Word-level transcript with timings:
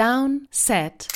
Down, 0.00 0.48
Set, 0.50 1.08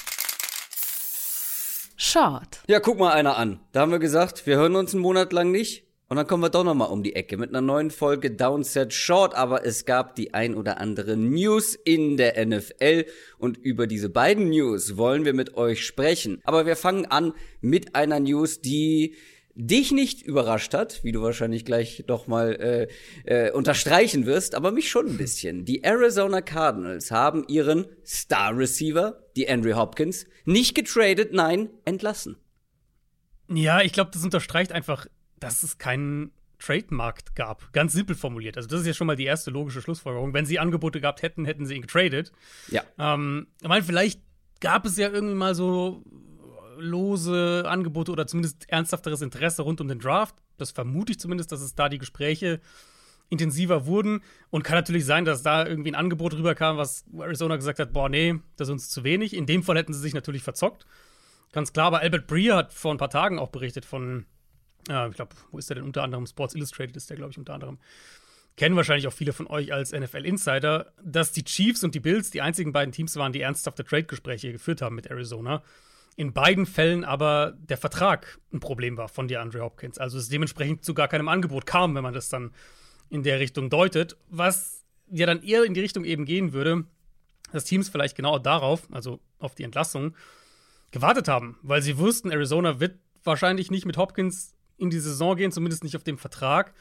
Short. 1.96 2.60
Ja, 2.68 2.80
guck 2.80 2.98
mal 2.98 3.14
einer 3.14 3.38
an. 3.38 3.60
Da 3.72 3.80
haben 3.80 3.92
wir 3.92 3.98
gesagt, 3.98 4.46
wir 4.46 4.58
hören 4.58 4.76
uns 4.76 4.92
einen 4.92 5.00
Monat 5.00 5.32
lang 5.32 5.50
nicht. 5.50 5.84
Und 6.10 6.18
dann 6.18 6.26
kommen 6.26 6.42
wir 6.42 6.50
doch 6.50 6.64
nochmal 6.64 6.90
um 6.90 7.02
die 7.02 7.16
Ecke 7.16 7.38
mit 7.38 7.48
einer 7.48 7.62
neuen 7.62 7.90
Folge 7.90 8.30
Downset 8.30 8.92
Short. 8.92 9.34
Aber 9.34 9.64
es 9.64 9.86
gab 9.86 10.16
die 10.16 10.34
ein 10.34 10.54
oder 10.54 10.82
andere 10.82 11.16
News 11.16 11.74
in 11.74 12.18
der 12.18 12.44
NFL. 12.44 13.06
Und 13.38 13.56
über 13.56 13.86
diese 13.86 14.10
beiden 14.10 14.50
News 14.50 14.98
wollen 14.98 15.24
wir 15.24 15.32
mit 15.32 15.56
euch 15.56 15.86
sprechen. 15.86 16.42
Aber 16.44 16.66
wir 16.66 16.76
fangen 16.76 17.06
an 17.06 17.32
mit 17.62 17.94
einer 17.94 18.20
News, 18.20 18.60
die 18.60 19.14
dich 19.56 19.92
nicht 19.92 20.22
überrascht 20.22 20.74
hat, 20.74 21.04
wie 21.04 21.12
du 21.12 21.22
wahrscheinlich 21.22 21.64
gleich 21.64 22.04
doch 22.06 22.26
mal 22.26 22.88
äh, 23.24 23.46
äh, 23.46 23.50
unterstreichen 23.52 24.26
wirst, 24.26 24.54
aber 24.54 24.72
mich 24.72 24.90
schon 24.90 25.06
ein 25.06 25.16
bisschen. 25.16 25.64
Die 25.64 25.84
Arizona 25.84 26.40
Cardinals 26.40 27.10
haben 27.10 27.44
ihren 27.46 27.86
Star 28.04 28.56
Receiver, 28.56 29.22
die 29.36 29.48
Andrew 29.48 29.76
Hopkins, 29.76 30.26
nicht 30.44 30.74
getradet, 30.74 31.32
nein, 31.32 31.70
entlassen. 31.84 32.36
Ja, 33.48 33.82
ich 33.82 33.92
glaube, 33.92 34.10
das 34.12 34.24
unterstreicht 34.24 34.72
einfach, 34.72 35.06
dass 35.38 35.62
es 35.62 35.78
keinen 35.78 36.32
Trademarkt 36.58 37.36
gab. 37.36 37.72
Ganz 37.72 37.92
simpel 37.92 38.16
formuliert. 38.16 38.56
Also, 38.56 38.68
das 38.68 38.80
ist 38.80 38.86
ja 38.86 38.94
schon 38.94 39.06
mal 39.06 39.16
die 39.16 39.24
erste 39.24 39.50
logische 39.50 39.82
Schlussfolgerung. 39.82 40.32
Wenn 40.32 40.46
sie 40.46 40.58
Angebote 40.58 41.00
gehabt 41.00 41.22
hätten, 41.22 41.44
hätten 41.44 41.66
sie 41.66 41.74
ihn 41.74 41.82
getradet. 41.82 42.32
Ja. 42.68 42.82
Ähm, 42.98 43.48
ich 43.60 43.68
meine, 43.68 43.84
vielleicht 43.84 44.20
gab 44.60 44.86
es 44.86 44.96
ja 44.96 45.10
irgendwie 45.10 45.34
mal 45.34 45.54
so 45.54 46.02
lose 46.78 47.64
Angebote 47.66 48.12
oder 48.12 48.26
zumindest 48.26 48.68
ernsthafteres 48.68 49.22
Interesse 49.22 49.62
rund 49.62 49.80
um 49.80 49.88
den 49.88 49.98
Draft. 49.98 50.34
Das 50.56 50.70
vermute 50.70 51.12
ich 51.12 51.20
zumindest, 51.20 51.52
dass 51.52 51.60
es 51.60 51.74
da 51.74 51.88
die 51.88 51.98
Gespräche 51.98 52.60
intensiver 53.30 53.86
wurden. 53.86 54.22
Und 54.50 54.62
kann 54.62 54.76
natürlich 54.76 55.04
sein, 55.04 55.24
dass 55.24 55.42
da 55.42 55.66
irgendwie 55.66 55.90
ein 55.90 55.96
Angebot 55.96 56.34
rüberkam, 56.34 56.76
was 56.76 57.04
Arizona 57.18 57.56
gesagt 57.56 57.78
hat: 57.78 57.92
Boah, 57.92 58.08
nee, 58.08 58.36
das 58.56 58.68
ist 58.68 58.72
uns 58.72 58.90
zu 58.90 59.04
wenig. 59.04 59.34
In 59.34 59.46
dem 59.46 59.62
Fall 59.62 59.76
hätten 59.76 59.92
sie 59.92 60.00
sich 60.00 60.14
natürlich 60.14 60.42
verzockt. 60.42 60.86
Ganz 61.52 61.72
klar, 61.72 61.86
aber 61.86 62.00
Albert 62.00 62.26
Breer 62.26 62.56
hat 62.56 62.72
vor 62.72 62.92
ein 62.92 62.98
paar 62.98 63.10
Tagen 63.10 63.38
auch 63.38 63.50
berichtet 63.50 63.84
von, 63.84 64.26
äh, 64.88 65.08
ich 65.08 65.14
glaube, 65.14 65.36
wo 65.52 65.58
ist 65.58 65.70
der 65.70 65.76
denn 65.76 65.84
unter 65.84 66.02
anderem? 66.02 66.26
Sports 66.26 66.54
Illustrated 66.54 66.96
ist 66.96 67.08
der, 67.10 67.16
glaube 67.16 67.30
ich, 67.30 67.38
unter 67.38 67.54
anderem. 67.54 67.78
Kennen 68.56 68.76
wahrscheinlich 68.76 69.06
auch 69.08 69.12
viele 69.12 69.32
von 69.32 69.46
euch 69.46 69.72
als 69.72 69.92
NFL-Insider, 69.92 70.92
dass 71.02 71.32
die 71.32 71.44
Chiefs 71.44 71.82
und 71.82 71.94
die 71.94 72.00
Bills 72.00 72.30
die 72.30 72.40
einzigen 72.40 72.72
beiden 72.72 72.92
Teams 72.92 73.16
waren, 73.16 73.32
die 73.32 73.40
ernsthafte 73.40 73.84
Trade-Gespräche 73.84 74.52
geführt 74.52 74.82
haben 74.82 74.94
mit 74.94 75.08
Arizona 75.08 75.62
in 76.16 76.32
beiden 76.32 76.66
Fällen 76.66 77.04
aber 77.04 77.54
der 77.56 77.76
Vertrag 77.76 78.38
ein 78.52 78.60
Problem 78.60 78.96
war 78.96 79.08
von 79.08 79.28
DeAndre 79.28 79.60
Hopkins. 79.60 79.98
Also 79.98 80.18
es 80.18 80.28
dementsprechend 80.28 80.84
zu 80.84 80.94
gar 80.94 81.08
keinem 81.08 81.28
Angebot 81.28 81.66
kam, 81.66 81.94
wenn 81.94 82.02
man 82.02 82.14
das 82.14 82.28
dann 82.28 82.52
in 83.10 83.22
der 83.22 83.40
Richtung 83.40 83.70
deutet, 83.70 84.16
was 84.28 84.84
ja 85.10 85.26
dann 85.26 85.42
eher 85.42 85.64
in 85.64 85.74
die 85.74 85.80
Richtung 85.80 86.04
eben 86.04 86.24
gehen 86.24 86.52
würde, 86.52 86.84
dass 87.52 87.64
Teams 87.64 87.88
vielleicht 87.88 88.16
genau 88.16 88.38
darauf, 88.38 88.88
also 88.92 89.20
auf 89.38 89.54
die 89.54 89.64
Entlassung, 89.64 90.16
gewartet 90.90 91.28
haben, 91.28 91.58
weil 91.62 91.82
sie 91.82 91.98
wussten, 91.98 92.30
Arizona 92.30 92.80
wird 92.80 92.98
wahrscheinlich 93.24 93.70
nicht 93.70 93.86
mit 93.86 93.96
Hopkins 93.96 94.54
in 94.76 94.90
die 94.90 95.00
Saison 95.00 95.36
gehen, 95.36 95.52
zumindest 95.52 95.84
nicht 95.84 95.96
auf 95.96 96.04
dem 96.04 96.18
Vertrag. 96.18 96.72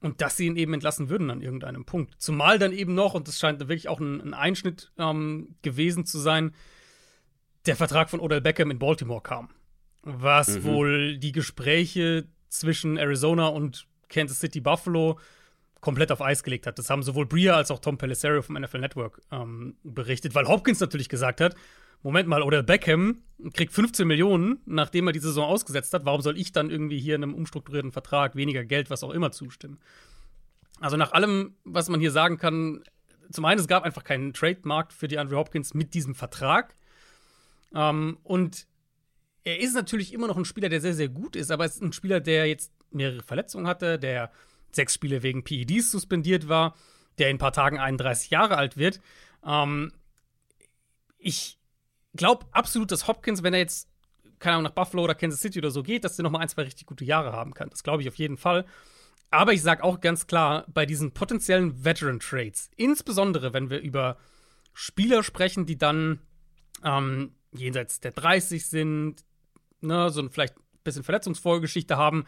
Und 0.00 0.20
dass 0.20 0.36
sie 0.36 0.46
ihn 0.46 0.56
eben 0.56 0.74
entlassen 0.74 1.08
würden 1.08 1.30
an 1.30 1.40
irgendeinem 1.40 1.86
Punkt. 1.86 2.14
Zumal 2.18 2.58
dann 2.58 2.72
eben 2.72 2.94
noch, 2.94 3.14
und 3.14 3.26
das 3.26 3.38
scheint 3.38 3.60
wirklich 3.60 3.88
auch 3.88 4.00
ein, 4.00 4.20
ein 4.20 4.34
Einschnitt 4.34 4.92
ähm, 4.98 5.54
gewesen 5.62 6.04
zu 6.04 6.18
sein, 6.18 6.54
der 7.66 7.76
Vertrag 7.76 8.10
von 8.10 8.20
Odell 8.20 8.40
Beckham 8.40 8.70
in 8.70 8.78
Baltimore 8.78 9.22
kam. 9.22 9.50
Was 10.02 10.48
mhm. 10.48 10.64
wohl 10.64 11.18
die 11.18 11.32
Gespräche 11.32 12.26
zwischen 12.48 12.96
Arizona 12.96 13.48
und 13.48 13.86
Kansas 14.08 14.38
City 14.38 14.60
Buffalo 14.60 15.18
komplett 15.80 16.12
auf 16.12 16.22
Eis 16.22 16.42
gelegt 16.42 16.66
hat. 16.66 16.78
Das 16.78 16.88
haben 16.88 17.02
sowohl 17.02 17.26
Bria 17.26 17.56
als 17.56 17.70
auch 17.70 17.78
Tom 17.78 17.98
Pelissero 17.98 18.40
vom 18.40 18.56
NFL 18.56 18.78
Network 18.78 19.20
ähm, 19.30 19.76
berichtet, 19.82 20.34
weil 20.34 20.46
Hopkins 20.48 20.80
natürlich 20.80 21.08
gesagt 21.08 21.40
hat: 21.40 21.54
Moment 22.02 22.28
mal, 22.28 22.42
Odell 22.42 22.62
Beckham 22.62 23.22
kriegt 23.52 23.72
15 23.72 24.06
Millionen, 24.06 24.60
nachdem 24.66 25.06
er 25.08 25.12
die 25.12 25.18
Saison 25.18 25.44
ausgesetzt 25.44 25.92
hat. 25.92 26.04
Warum 26.04 26.22
soll 26.22 26.38
ich 26.38 26.52
dann 26.52 26.70
irgendwie 26.70 26.98
hier 26.98 27.14
einem 27.14 27.34
umstrukturierten 27.34 27.92
Vertrag 27.92 28.34
weniger 28.36 28.64
Geld, 28.64 28.88
was 28.88 29.02
auch 29.02 29.10
immer, 29.10 29.30
zustimmen? 29.30 29.78
Also, 30.80 30.96
nach 30.96 31.12
allem, 31.12 31.54
was 31.64 31.88
man 31.88 32.00
hier 32.00 32.10
sagen 32.10 32.38
kann, 32.38 32.82
zum 33.30 33.44
einen, 33.44 33.60
es 33.60 33.68
gab 33.68 33.84
einfach 33.84 34.04
keinen 34.04 34.32
Trademarkt 34.32 34.92
für 34.92 35.08
die 35.08 35.18
Andrew 35.18 35.36
Hopkins 35.36 35.74
mit 35.74 35.94
diesem 35.94 36.14
Vertrag. 36.14 36.76
Ähm, 37.74 38.18
und 38.22 38.66
er 39.42 39.60
ist 39.60 39.74
natürlich 39.74 40.12
immer 40.12 40.26
noch 40.26 40.36
ein 40.36 40.44
Spieler, 40.44 40.68
der 40.68 40.80
sehr, 40.80 40.94
sehr 40.94 41.08
gut 41.08 41.36
ist, 41.36 41.50
aber 41.50 41.64
es 41.64 41.74
ist 41.74 41.82
ein 41.82 41.92
Spieler, 41.92 42.20
der 42.20 42.46
jetzt 42.46 42.72
mehrere 42.90 43.22
Verletzungen 43.22 43.66
hatte, 43.66 43.98
der 43.98 44.30
sechs 44.70 44.94
Spiele 44.94 45.22
wegen 45.22 45.44
PEDs 45.44 45.90
suspendiert 45.90 46.48
war, 46.48 46.74
der 47.18 47.30
in 47.30 47.36
ein 47.36 47.38
paar 47.38 47.52
Tagen 47.52 47.78
31 47.78 48.30
Jahre 48.30 48.56
alt 48.56 48.76
wird. 48.76 49.00
Ähm, 49.44 49.92
ich 51.18 51.58
glaube 52.14 52.46
absolut, 52.52 52.90
dass 52.90 53.06
Hopkins, 53.06 53.42
wenn 53.42 53.54
er 53.54 53.60
jetzt, 53.60 53.88
keine 54.38 54.56
Ahnung, 54.56 54.64
nach 54.64 54.74
Buffalo 54.74 55.04
oder 55.04 55.14
Kansas 55.14 55.40
City 55.40 55.58
oder 55.58 55.70
so 55.70 55.82
geht, 55.82 56.04
dass 56.04 56.18
er 56.18 56.22
noch 56.22 56.30
mal 56.30 56.40
ein, 56.40 56.48
zwei 56.48 56.62
richtig 56.62 56.86
gute 56.86 57.04
Jahre 57.04 57.32
haben 57.32 57.54
kann. 57.54 57.70
Das 57.70 57.82
glaube 57.82 58.02
ich 58.02 58.08
auf 58.08 58.16
jeden 58.16 58.36
Fall. 58.36 58.64
Aber 59.30 59.52
ich 59.52 59.62
sage 59.62 59.82
auch 59.82 60.00
ganz 60.00 60.26
klar, 60.26 60.64
bei 60.72 60.86
diesen 60.86 61.12
potenziellen 61.12 61.84
Veteran-Trades, 61.84 62.70
insbesondere 62.76 63.52
wenn 63.52 63.68
wir 63.68 63.80
über 63.80 64.16
Spieler 64.72 65.22
sprechen, 65.22 65.66
die 65.66 65.78
dann 65.78 66.20
ähm, 66.84 67.34
jenseits 67.54 68.00
der 68.00 68.12
30 68.12 68.66
sind, 68.66 69.24
ne, 69.80 70.10
so 70.10 70.20
ein 70.20 70.30
vielleicht 70.30 70.56
ein 70.56 70.82
bisschen 70.82 71.04
Verletzungsfolgeschichte 71.04 71.96
haben, 71.96 72.24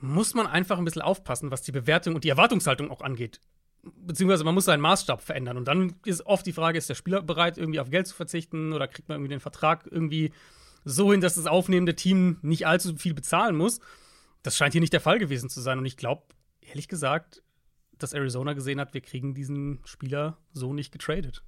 muss 0.00 0.34
man 0.34 0.46
einfach 0.46 0.78
ein 0.78 0.84
bisschen 0.84 1.02
aufpassen, 1.02 1.50
was 1.50 1.62
die 1.62 1.72
Bewertung 1.72 2.14
und 2.14 2.24
die 2.24 2.28
Erwartungshaltung 2.28 2.90
auch 2.90 3.00
angeht. 3.00 3.40
Beziehungsweise 3.82 4.44
man 4.44 4.54
muss 4.54 4.64
seinen 4.64 4.80
Maßstab 4.80 5.22
verändern. 5.22 5.56
Und 5.56 5.68
dann 5.68 5.94
ist 6.04 6.26
oft 6.26 6.46
die 6.46 6.52
Frage, 6.52 6.78
ist 6.78 6.88
der 6.88 6.94
Spieler 6.94 7.22
bereit, 7.22 7.58
irgendwie 7.58 7.80
auf 7.80 7.90
Geld 7.90 8.06
zu 8.06 8.14
verzichten 8.14 8.72
oder 8.72 8.88
kriegt 8.88 9.08
man 9.08 9.16
irgendwie 9.16 9.34
den 9.34 9.40
Vertrag 9.40 9.86
irgendwie 9.90 10.32
so 10.84 11.12
hin, 11.12 11.20
dass 11.20 11.34
das 11.34 11.46
aufnehmende 11.46 11.94
Team 11.94 12.38
nicht 12.42 12.66
allzu 12.66 12.96
viel 12.96 13.14
bezahlen 13.14 13.56
muss. 13.56 13.80
Das 14.42 14.56
scheint 14.56 14.72
hier 14.72 14.80
nicht 14.80 14.92
der 14.92 15.00
Fall 15.00 15.18
gewesen 15.18 15.48
zu 15.48 15.60
sein. 15.60 15.78
Und 15.78 15.86
ich 15.86 15.96
glaube, 15.96 16.22
ehrlich 16.60 16.88
gesagt, 16.88 17.42
dass 17.98 18.12
Arizona 18.12 18.52
gesehen 18.52 18.80
hat, 18.80 18.94
wir 18.94 19.00
kriegen 19.00 19.34
diesen 19.34 19.80
Spieler 19.84 20.38
so 20.52 20.72
nicht 20.72 20.92
getradet. 20.92 21.42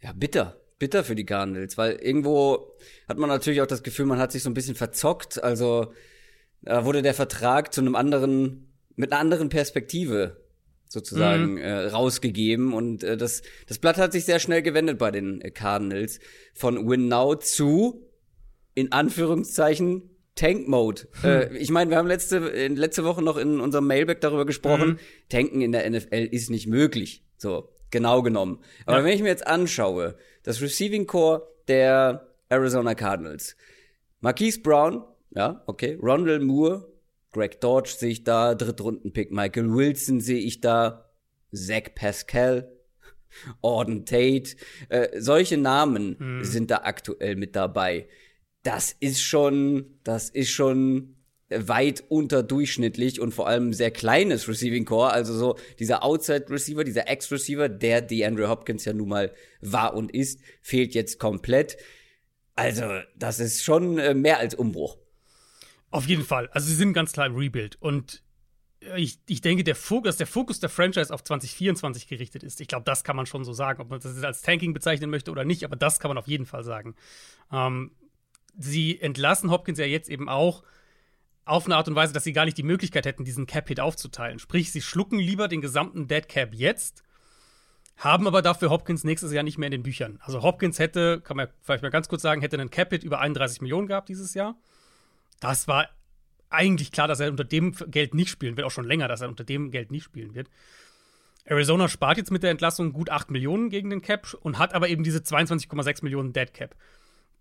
Ja, 0.00 0.12
bitter 0.12 0.56
bitter 0.82 1.04
für 1.04 1.14
die 1.14 1.24
Cardinals, 1.24 1.78
weil 1.78 1.92
irgendwo 1.92 2.74
hat 3.08 3.16
man 3.16 3.28
natürlich 3.28 3.60
auch 3.60 3.68
das 3.68 3.84
Gefühl, 3.84 4.04
man 4.04 4.18
hat 4.18 4.32
sich 4.32 4.42
so 4.42 4.50
ein 4.50 4.54
bisschen 4.54 4.74
verzockt. 4.74 5.40
Also 5.40 5.92
da 6.60 6.84
wurde 6.84 7.02
der 7.02 7.14
Vertrag 7.14 7.72
zu 7.72 7.82
einem 7.82 7.94
anderen, 7.94 8.72
mit 8.96 9.12
einer 9.12 9.20
anderen 9.20 9.48
Perspektive 9.48 10.38
sozusagen 10.88 11.52
mhm. 11.52 11.58
äh, 11.58 11.84
rausgegeben 11.86 12.72
und 12.72 13.04
äh, 13.04 13.16
das 13.16 13.42
das 13.68 13.78
Blatt 13.78 13.96
hat 13.96 14.10
sich 14.10 14.24
sehr 14.24 14.40
schnell 14.40 14.60
gewendet 14.60 14.98
bei 14.98 15.12
den 15.12 15.40
äh, 15.40 15.52
Cardinals 15.52 16.18
von 16.52 16.90
Win 16.90 17.06
Now 17.06 17.36
zu 17.36 18.10
in 18.74 18.90
Anführungszeichen 18.90 20.10
Tank 20.34 20.66
Mode. 20.66 21.02
Hm. 21.20 21.30
Äh, 21.30 21.56
ich 21.58 21.70
meine, 21.70 21.90
wir 21.90 21.96
haben 21.96 22.08
letzte 22.08 22.40
letzte 22.66 23.04
Woche 23.04 23.22
noch 23.22 23.36
in 23.36 23.60
unserem 23.60 23.86
Mailback 23.86 24.20
darüber 24.20 24.46
gesprochen. 24.46 24.88
Mhm. 24.88 24.98
Tanken 25.28 25.60
in 25.60 25.70
der 25.70 25.88
NFL 25.88 26.28
ist 26.32 26.50
nicht 26.50 26.66
möglich. 26.66 27.24
So 27.36 27.68
genau 27.92 28.22
genommen. 28.22 28.58
Aber 28.84 28.98
ja. 28.98 29.04
wenn 29.04 29.14
ich 29.14 29.22
mir 29.22 29.28
jetzt 29.28 29.46
anschaue, 29.46 30.16
das 30.42 30.60
Receiving 30.60 31.06
Core 31.06 31.46
der 31.68 32.26
Arizona 32.48 32.94
Cardinals, 32.94 33.56
Marquise 34.20 34.60
Brown, 34.60 35.04
ja, 35.34 35.62
okay, 35.66 35.98
Rondell 36.00 36.40
Moore, 36.40 36.88
Greg 37.32 37.60
Dodge 37.60 37.94
sehe 37.96 38.10
ich 38.10 38.24
da, 38.24 38.54
Drittrunden-Pick 38.54 39.32
Michael 39.32 39.72
Wilson 39.72 40.20
sehe 40.20 40.40
ich 40.40 40.60
da, 40.60 41.10
Zach 41.54 41.94
Pascal, 41.94 42.70
Auden 43.62 44.04
Tate, 44.04 44.56
äh, 44.90 45.20
solche 45.20 45.56
Namen 45.56 46.16
hm. 46.18 46.44
sind 46.44 46.70
da 46.70 46.82
aktuell 46.84 47.36
mit 47.36 47.56
dabei. 47.56 48.08
Das 48.62 48.94
ist 49.00 49.22
schon, 49.22 49.98
das 50.04 50.30
ist 50.30 50.50
schon 50.50 51.16
weit 51.56 52.04
unterdurchschnittlich 52.08 53.20
und 53.20 53.32
vor 53.32 53.48
allem 53.48 53.72
sehr 53.72 53.90
kleines 53.90 54.48
Receiving 54.48 54.84
Core, 54.84 55.10
also 55.10 55.34
so 55.34 55.58
dieser 55.78 56.02
Outside 56.02 56.46
Receiver, 56.48 56.84
dieser 56.84 57.08
Ex 57.08 57.30
Receiver, 57.30 57.68
der 57.68 58.00
die 58.00 58.24
Andrew 58.24 58.48
Hopkins 58.48 58.84
ja 58.84 58.92
nun 58.92 59.08
mal 59.08 59.32
war 59.60 59.94
und 59.94 60.12
ist, 60.12 60.40
fehlt 60.60 60.94
jetzt 60.94 61.18
komplett. 61.18 61.76
Also, 62.54 62.84
das 63.16 63.40
ist 63.40 63.64
schon 63.64 63.98
äh, 63.98 64.14
mehr 64.14 64.38
als 64.38 64.54
Umbruch. 64.54 64.98
Auf 65.90 66.06
jeden 66.06 66.24
Fall. 66.24 66.48
Also, 66.52 66.68
sie 66.68 66.74
sind 66.74 66.92
ganz 66.92 67.12
klar 67.12 67.26
im 67.26 67.36
Rebuild 67.36 67.76
und 67.80 68.22
ich, 68.96 69.20
ich 69.28 69.40
denke, 69.40 69.64
der 69.64 69.76
Fokus, 69.76 70.16
der 70.16 70.26
Fokus 70.26 70.60
der 70.60 70.68
Franchise 70.68 71.12
auf 71.12 71.22
2024 71.22 72.08
gerichtet 72.08 72.42
ist. 72.42 72.60
Ich 72.60 72.68
glaube, 72.68 72.84
das 72.84 73.04
kann 73.04 73.16
man 73.16 73.26
schon 73.26 73.44
so 73.44 73.52
sagen, 73.52 73.80
ob 73.80 73.90
man 73.90 74.00
das 74.00 74.22
als 74.24 74.42
Tanking 74.42 74.72
bezeichnen 74.72 75.10
möchte 75.10 75.30
oder 75.30 75.44
nicht, 75.44 75.64
aber 75.64 75.76
das 75.76 76.00
kann 76.00 76.08
man 76.08 76.18
auf 76.18 76.26
jeden 76.26 76.46
Fall 76.46 76.64
sagen. 76.64 76.94
Ähm, 77.52 77.92
sie 78.58 79.00
entlassen 79.00 79.50
Hopkins 79.50 79.78
ja 79.78 79.86
jetzt 79.86 80.08
eben 80.08 80.28
auch 80.28 80.62
auf 81.44 81.66
eine 81.66 81.76
Art 81.76 81.88
und 81.88 81.94
Weise, 81.94 82.12
dass 82.12 82.24
sie 82.24 82.32
gar 82.32 82.44
nicht 82.44 82.58
die 82.58 82.62
Möglichkeit 82.62 83.06
hätten, 83.06 83.24
diesen 83.24 83.46
Cap-Hit 83.46 83.80
aufzuteilen. 83.80 84.38
Sprich, 84.38 84.70
sie 84.70 84.80
schlucken 84.80 85.18
lieber 85.18 85.48
den 85.48 85.60
gesamten 85.60 86.06
Dead 86.06 86.28
Cap 86.28 86.54
jetzt, 86.54 87.02
haben 87.96 88.26
aber 88.26 88.42
dafür 88.42 88.70
Hopkins 88.70 89.04
nächstes 89.04 89.32
Jahr 89.32 89.42
nicht 89.42 89.58
mehr 89.58 89.66
in 89.66 89.72
den 89.72 89.82
Büchern. 89.82 90.18
Also 90.22 90.42
Hopkins 90.42 90.78
hätte, 90.78 91.20
kann 91.20 91.36
man 91.36 91.48
vielleicht 91.60 91.82
mal 91.82 91.90
ganz 91.90 92.08
kurz 92.08 92.22
sagen, 92.22 92.40
hätte 92.40 92.58
einen 92.58 92.70
Cap-Hit 92.70 93.04
über 93.04 93.20
31 93.20 93.60
Millionen 93.60 93.86
gehabt 93.86 94.08
dieses 94.08 94.34
Jahr. 94.34 94.56
Das 95.40 95.66
war 95.68 95.88
eigentlich 96.48 96.92
klar, 96.92 97.08
dass 97.08 97.20
er 97.20 97.30
unter 97.30 97.44
dem 97.44 97.74
Geld 97.88 98.14
nicht 98.14 98.30
spielen 98.30 98.56
wird, 98.56 98.66
auch 98.66 98.70
schon 98.70 98.86
länger, 98.86 99.08
dass 99.08 99.20
er 99.20 99.28
unter 99.28 99.44
dem 99.44 99.70
Geld 99.70 99.90
nicht 99.90 100.04
spielen 100.04 100.34
wird. 100.34 100.48
Arizona 101.44 101.88
spart 101.88 102.18
jetzt 102.18 102.30
mit 102.30 102.42
der 102.42 102.50
Entlassung 102.50 102.92
gut 102.92 103.10
8 103.10 103.30
Millionen 103.30 103.68
gegen 103.68 103.90
den 103.90 104.02
Cap 104.02 104.34
und 104.40 104.58
hat 104.58 104.74
aber 104.74 104.88
eben 104.88 105.02
diese 105.02 105.18
22,6 105.18 106.04
Millionen 106.04 106.32
Dead 106.32 106.52
Cap, 106.54 106.76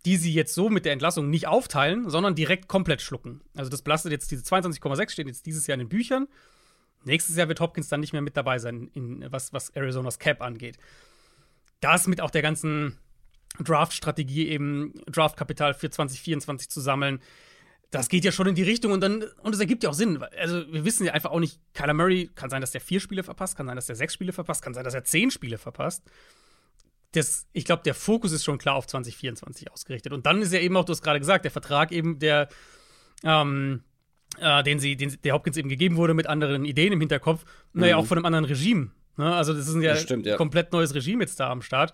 die 0.06 0.18
sie 0.18 0.34
jetzt 0.34 0.54
so 0.54 0.70
mit 0.70 0.86
der 0.86 0.94
Entlassung 0.94 1.30
nicht 1.30 1.48
aufteilen, 1.48 2.10
sondern 2.10 2.36
direkt 2.36 2.68
komplett 2.68 3.02
schlucken. 3.02 3.42
Also 3.56 3.70
das 3.70 3.82
belastet 3.82 4.12
jetzt 4.12 4.32
diese 4.32 4.44
22,6 4.44 5.10
stehen 5.12 5.28
jetzt 5.28 5.46
dieses 5.46 5.68
Jahr 5.68 5.76
in 5.76 5.82
den 5.82 5.90
Büchern. 5.90 6.28
Nächstes 7.04 7.36
Jahr 7.36 7.48
wird 7.48 7.60
Hopkins 7.60 7.90
dann 7.90 8.00
nicht 8.00 8.14
mehr 8.14 8.22
mit 8.22 8.38
dabei 8.38 8.60
sein, 8.60 8.90
in, 8.94 9.26
was, 9.32 9.54
was 9.54 9.76
Arizonas 9.76 10.20
Cap 10.20 10.42
angeht. 10.42 10.78
Das 11.80 12.08
mit 12.08 12.22
auch 12.22 12.32
der 12.32 12.42
ganzen 12.42 12.98
Draft-Strategie 13.60 14.48
eben 14.48 14.94
Draft-Kapital 15.08 15.74
für 15.74 15.90
2024 15.90 16.70
zu 16.70 16.80
sammeln, 16.80 17.20
das 17.92 18.08
geht 18.08 18.24
ja 18.24 18.32
schon 18.32 18.48
in 18.48 18.56
die 18.56 18.64
Richtung 18.64 18.94
und 18.94 19.02
dann, 19.02 19.24
und 19.44 19.54
es 19.54 19.60
ergibt 19.60 19.84
ja 19.84 19.90
auch 19.90 19.94
Sinn. 19.94 20.24
Also, 20.40 20.66
wir 20.72 20.86
wissen 20.86 21.06
ja 21.06 21.12
einfach 21.12 21.32
auch 21.32 21.42
nicht, 21.42 21.60
Kyler 21.74 21.94
Murray 21.94 22.30
kann 22.34 22.50
sein, 22.50 22.62
dass 22.62 22.72
der 22.72 22.80
vier 22.80 23.02
Spiele 23.02 23.22
verpasst, 23.22 23.58
kann 23.58 23.68
sein, 23.68 23.76
dass 23.76 23.88
der 23.88 23.98
sechs 23.98 24.14
Spiele 24.14 24.32
verpasst, 24.32 24.64
kann 24.64 24.74
sein, 24.74 24.86
dass 24.86 24.94
er 24.94 25.04
zehn 25.04 25.30
Spiele 25.30 25.58
verpasst. 25.58 26.04
Das, 27.14 27.48
ich 27.52 27.66
glaube, 27.66 27.84
der 27.84 27.94
Fokus 27.94 28.32
ist 28.32 28.44
schon 28.44 28.58
klar 28.58 28.76
auf 28.76 28.88
2024 28.88 29.72
ausgerichtet. 29.72 30.14
Und 30.14 30.26
dann 30.26 30.42
ist 30.42 30.54
ja 30.54 30.60
eben 30.60 30.78
auch, 30.78 30.86
du 30.86 30.92
hast 30.92 31.02
gerade 31.02 31.20
gesagt, 31.20 31.44
der 31.44 31.52
Vertrag 31.52 31.92
eben, 31.92 32.20
der, 32.20 32.48
ähm, 33.24 33.84
äh, 34.40 34.64
den 34.64 34.80
sie, 34.80 34.96
den 34.96 35.18
der 35.24 35.34
Hopkins 35.34 35.58
eben 35.58 35.70
gegeben 35.70 35.98
wurde 35.98 36.14
mit 36.14 36.28
anderen 36.28 36.64
Ideen 36.64 36.94
im 36.94 37.00
Hinterkopf, 37.00 37.44
mhm. 37.74 37.82
naja, 37.82 37.98
auch 37.98 38.06
von 38.06 38.18
einem 38.18 38.26
anderen 38.26 38.46
Regime. 38.46 38.92
Ne? 39.18 39.34
Also, 39.36 39.54
das 39.54 39.68
ist 39.68 39.76
ein 39.76 39.82
ja, 39.82 39.96
stimmt, 39.96 40.26
ja 40.26 40.38
komplett 40.38 40.72
neues 40.72 40.96
Regime 40.96 41.24
jetzt 41.24 41.40
da 41.40 41.50
am 41.50 41.62
Start. 41.62 41.94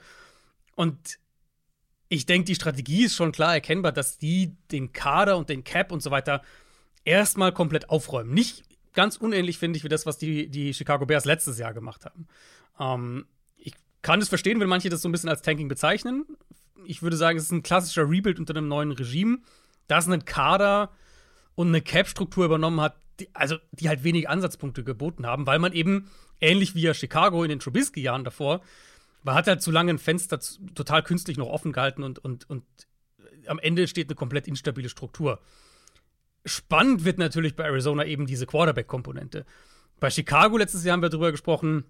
Und 0.76 1.18
ich 2.10 2.26
denke, 2.26 2.46
die 2.46 2.56
Strategie 2.56 3.06
ist 3.06 3.16
schon 3.16 3.32
klar 3.32 3.54
erkennbar, 3.54 3.92
dass 3.92 4.18
die 4.18 4.56
den 4.72 4.94
Kader 4.94 5.38
und 5.38 5.50
den 5.50 5.64
Cap 5.64 5.92
und 5.92 6.02
so 6.02 6.12
weiter 6.12 6.42
erstmal 7.04 7.52
komplett 7.52 7.90
aufräumen. 7.90 8.34
Nicht 8.34 8.64
ganz 8.94 9.18
unähnlich, 9.18 9.58
finde 9.58 9.78
ich, 9.78 9.84
wie 9.84 9.90
das, 9.90 10.06
was 10.06 10.18
die, 10.18 10.50
die 10.50 10.74
Chicago 10.74 11.06
Bears 11.06 11.26
letztes 11.26 11.58
Jahr 11.58 11.74
gemacht 11.74 12.06
haben. 12.06 12.28
Ähm, 12.80 13.26
kann 14.02 14.22
es 14.22 14.30
verstehen, 14.30 14.60
wenn 14.60 14.70
manche 14.70 14.90
das 14.90 15.02
so 15.02 15.10
ein 15.10 15.12
bisschen 15.12 15.30
als 15.30 15.42
Tanking 15.42 15.68
bezeichnen. 15.68 16.26
Ich 16.86 17.02
würde 17.02 17.18
sagen, 17.18 17.38
es 17.38 17.46
ist 17.46 17.52
ein 17.52 17.64
klassischer 17.64 18.10
Rebuild 18.10 18.40
unter 18.40 18.56
einem 18.56 18.68
neuen 18.68 18.92
Regime, 18.92 19.40
das 19.88 20.08
einen 20.08 20.26
Kader 20.26 20.92
und 21.56 21.70
eine 21.70 21.82
Cap-Struktur 21.82 22.46
übernommen 22.46 22.80
hat, 22.82 22.98
die, 23.20 23.34
also 23.34 23.58
die 23.72 23.90
halt 23.90 24.04
wenig 24.04 24.30
Ansatzpunkte 24.30 24.84
geboten 24.84 25.26
haben, 25.26 25.48
weil 25.48 25.60
man 25.60 25.74
eben, 25.74 26.10
ähnlich 26.40 26.76
wie 26.76 26.82
ja 26.82 26.94
Chicago 26.94 27.44
in 27.44 27.50
den 27.50 27.60
Trubisky-Jahren 27.60 28.24
davor, 28.24 28.62
man 29.24 29.36
hat 29.36 29.48
halt 29.48 29.62
zu 29.62 29.72
lange 29.72 29.92
ein 29.92 29.98
Fenster 29.98 30.40
total 30.76 31.04
künstlich 31.04 31.38
noch 31.38 31.48
offen 31.48 31.74
gehalten 31.74 32.04
und, 32.04 32.20
und, 32.20 32.50
und 32.50 32.64
am 33.48 33.60
Ende 33.60 33.88
steht 33.88 34.08
eine 34.08 34.16
komplett 34.16 34.48
instabile 34.48 34.90
Struktur. 34.90 35.40
Spannend 36.46 37.04
wird 37.04 37.18
natürlich 37.18 37.56
bei 37.56 37.66
Arizona 37.66 38.06
eben 38.06 38.26
diese 38.26 38.46
Quarterback-Komponente. 38.46 39.46
Bei 40.00 40.10
Chicago 40.10 40.58
letztes 40.58 40.84
Jahr 40.84 40.94
haben 40.94 41.02
wir 41.02 41.10
darüber 41.10 41.32
gesprochen, 41.32 41.86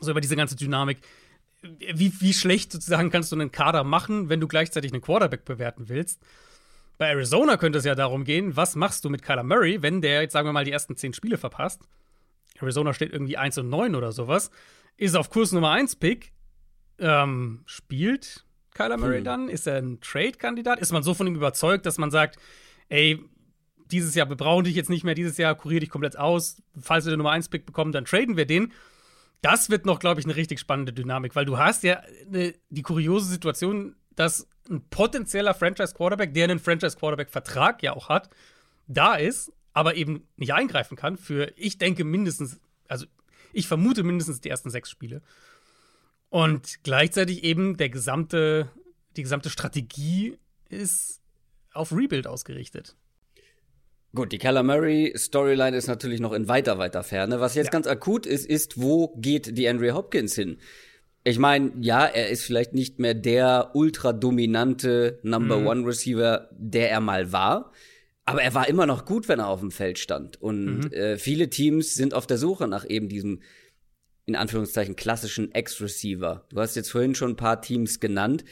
so 0.00 0.10
über 0.10 0.20
diese 0.20 0.36
ganze 0.36 0.56
Dynamik. 0.56 0.98
Wie, 1.78 2.12
wie 2.20 2.32
schlecht 2.32 2.72
sozusagen 2.72 3.10
kannst 3.10 3.32
du 3.32 3.36
einen 3.36 3.52
Kader 3.52 3.84
machen, 3.84 4.28
wenn 4.28 4.40
du 4.40 4.48
gleichzeitig 4.48 4.92
einen 4.92 5.02
Quarterback 5.02 5.44
bewerten 5.44 5.88
willst? 5.88 6.20
Bei 6.98 7.08
Arizona 7.08 7.56
könnte 7.56 7.78
es 7.78 7.84
ja 7.84 7.94
darum 7.94 8.24
gehen, 8.24 8.56
was 8.56 8.74
machst 8.74 9.04
du 9.04 9.10
mit 9.10 9.22
Kyler 9.22 9.42
Murray, 9.42 9.82
wenn 9.82 10.00
der 10.00 10.22
jetzt, 10.22 10.32
sagen 10.32 10.48
wir 10.48 10.52
mal, 10.52 10.64
die 10.64 10.72
ersten 10.72 10.96
zehn 10.96 11.12
Spiele 11.12 11.36
verpasst? 11.36 11.82
Arizona 12.58 12.94
steht 12.94 13.12
irgendwie 13.12 13.36
1 13.36 13.58
und 13.58 13.68
9 13.68 13.94
oder 13.94 14.12
sowas, 14.12 14.50
ist 14.96 15.14
auf 15.14 15.28
Kurs 15.28 15.52
Nummer 15.52 15.72
1 15.72 15.96
Pick, 15.96 16.32
ähm, 16.98 17.62
spielt 17.66 18.46
Kyler 18.72 18.96
Murray 18.96 19.18
hm. 19.18 19.24
dann? 19.24 19.48
Ist 19.48 19.66
er 19.66 19.76
ein 19.76 20.00
Trade-Kandidat? 20.00 20.80
Ist 20.80 20.92
man 20.92 21.02
so 21.02 21.12
von 21.12 21.26
ihm 21.26 21.34
überzeugt, 21.34 21.84
dass 21.86 21.98
man 21.98 22.10
sagt, 22.10 22.36
ey, 22.88 23.22
dieses 23.90 24.14
Jahr, 24.14 24.28
wir 24.28 24.36
brauchen 24.36 24.64
dich 24.64 24.74
jetzt 24.74 24.90
nicht 24.90 25.04
mehr, 25.04 25.14
dieses 25.14 25.36
Jahr 25.36 25.54
kurier 25.54 25.80
dich 25.80 25.90
komplett 25.90 26.18
aus. 26.18 26.62
Falls 26.80 27.04
wir 27.04 27.10
den 27.10 27.18
Nummer 27.18 27.32
1-Pick 27.32 27.66
bekommen, 27.66 27.92
dann 27.92 28.04
traden 28.04 28.36
wir 28.36 28.46
den. 28.46 28.72
Das 29.42 29.70
wird 29.70 29.86
noch, 29.86 29.98
glaube 29.98 30.20
ich, 30.20 30.26
eine 30.26 30.36
richtig 30.36 30.60
spannende 30.60 30.92
Dynamik, 30.92 31.36
weil 31.36 31.44
du 31.44 31.58
hast 31.58 31.82
ja 31.82 32.02
ne, 32.28 32.54
die 32.70 32.82
kuriose 32.82 33.28
Situation, 33.28 33.96
dass 34.14 34.48
ein 34.68 34.82
potenzieller 34.88 35.54
Franchise-Quarterback, 35.54 36.34
der 36.34 36.44
einen 36.44 36.58
Franchise-Quarterback-Vertrag 36.58 37.82
ja 37.82 37.92
auch 37.92 38.08
hat, 38.08 38.30
da 38.86 39.14
ist, 39.14 39.52
aber 39.72 39.94
eben 39.94 40.26
nicht 40.36 40.54
eingreifen 40.54 40.96
kann 40.96 41.16
für, 41.16 41.52
ich 41.56 41.78
denke, 41.78 42.04
mindestens, 42.04 42.60
also 42.88 43.06
ich 43.52 43.68
vermute 43.68 44.02
mindestens 44.02 44.40
die 44.40 44.48
ersten 44.48 44.70
sechs 44.70 44.90
Spiele. 44.90 45.22
Und 46.28 46.82
gleichzeitig 46.82 47.44
eben 47.44 47.76
der 47.76 47.90
gesamte, 47.90 48.70
die 49.16 49.22
gesamte 49.22 49.50
Strategie 49.50 50.38
ist 50.68 51.20
auf 51.72 51.92
Rebuild 51.92 52.26
ausgerichtet. 52.26 52.96
Gut, 54.16 54.32
die 54.32 54.38
Calamari 54.38 55.12
Storyline 55.14 55.76
ist 55.76 55.88
natürlich 55.88 56.20
noch 56.20 56.32
in 56.32 56.48
weiter, 56.48 56.78
weiter 56.78 57.02
Ferne. 57.02 57.38
Was 57.38 57.54
jetzt 57.54 57.66
ja. 57.66 57.70
ganz 57.70 57.86
akut 57.86 58.24
ist, 58.24 58.46
ist, 58.46 58.80
wo 58.80 59.14
geht 59.18 59.58
die 59.58 59.68
Andrea 59.68 59.94
Hopkins 59.94 60.34
hin? 60.34 60.56
Ich 61.22 61.38
meine, 61.38 61.72
ja, 61.80 62.06
er 62.06 62.30
ist 62.30 62.42
vielleicht 62.42 62.72
nicht 62.72 62.98
mehr 62.98 63.12
der 63.12 63.72
ultra 63.74 64.14
dominante 64.14 65.18
Number 65.22 65.58
mhm. 65.58 65.66
One 65.66 65.86
Receiver, 65.86 66.48
der 66.52 66.90
er 66.90 67.00
mal 67.00 67.30
war. 67.30 67.72
Aber 68.24 68.42
er 68.42 68.54
war 68.54 68.68
immer 68.68 68.86
noch 68.86 69.04
gut, 69.04 69.28
wenn 69.28 69.38
er 69.38 69.48
auf 69.48 69.60
dem 69.60 69.70
Feld 69.70 69.98
stand. 69.98 70.40
Und 70.40 70.84
mhm. 70.86 70.92
äh, 70.92 71.18
viele 71.18 71.50
Teams 71.50 71.94
sind 71.94 72.14
auf 72.14 72.26
der 72.26 72.38
Suche 72.38 72.68
nach 72.68 72.88
eben 72.88 73.10
diesem 73.10 73.42
in 74.24 74.34
Anführungszeichen 74.34 74.96
klassischen 74.96 75.54
Ex-Receiver. 75.54 76.46
Du 76.48 76.58
hast 76.58 76.74
jetzt 76.74 76.90
vorhin 76.90 77.14
schon 77.14 77.32
ein 77.32 77.36
paar 77.36 77.60
Teams 77.60 78.00
genannt. 78.00 78.46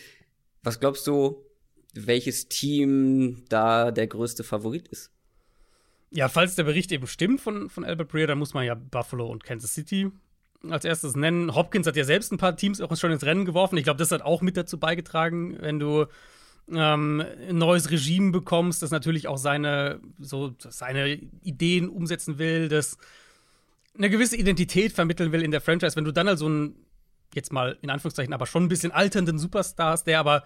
Was 0.62 0.78
glaubst 0.78 1.06
du, 1.06 1.46
welches 1.94 2.48
Team 2.48 3.46
da 3.48 3.92
der 3.92 4.08
größte 4.08 4.44
Favorit 4.44 4.88
ist? 4.88 5.13
Ja, 6.14 6.28
falls 6.28 6.54
der 6.54 6.62
Bericht 6.62 6.92
eben 6.92 7.08
stimmt 7.08 7.40
von, 7.40 7.68
von 7.68 7.84
Albert 7.84 8.08
Breer, 8.08 8.28
dann 8.28 8.38
muss 8.38 8.54
man 8.54 8.64
ja 8.64 8.74
Buffalo 8.76 9.26
und 9.26 9.42
Kansas 9.42 9.74
City 9.74 10.12
als 10.70 10.84
erstes 10.84 11.16
nennen. 11.16 11.56
Hopkins 11.56 11.88
hat 11.88 11.96
ja 11.96 12.04
selbst 12.04 12.32
ein 12.32 12.38
paar 12.38 12.56
Teams 12.56 12.80
auch 12.80 12.96
schon 12.96 13.10
ins 13.10 13.24
Rennen 13.24 13.44
geworfen. 13.44 13.76
Ich 13.76 13.84
glaube, 13.84 13.98
das 13.98 14.12
hat 14.12 14.22
auch 14.22 14.40
mit 14.40 14.56
dazu 14.56 14.78
beigetragen, 14.78 15.56
wenn 15.60 15.80
du 15.80 16.06
ähm, 16.72 17.24
ein 17.48 17.58
neues 17.58 17.90
Regime 17.90 18.30
bekommst, 18.30 18.80
das 18.80 18.92
natürlich 18.92 19.26
auch 19.26 19.38
seine, 19.38 20.00
so, 20.20 20.54
seine 20.58 21.14
Ideen 21.42 21.88
umsetzen 21.88 22.38
will, 22.38 22.68
das 22.68 22.96
eine 23.98 24.08
gewisse 24.08 24.36
Identität 24.36 24.92
vermitteln 24.92 25.32
will 25.32 25.42
in 25.42 25.50
der 25.50 25.60
Franchise, 25.60 25.96
wenn 25.96 26.04
du 26.04 26.12
dann 26.12 26.28
also 26.28 26.46
einen, 26.46 26.76
jetzt 27.34 27.52
mal 27.52 27.76
in 27.82 27.90
Anführungszeichen, 27.90 28.32
aber 28.32 28.46
schon 28.46 28.62
ein 28.62 28.68
bisschen 28.68 28.92
alternden 28.92 29.40
Superstars, 29.40 30.04
der 30.04 30.20
aber 30.20 30.44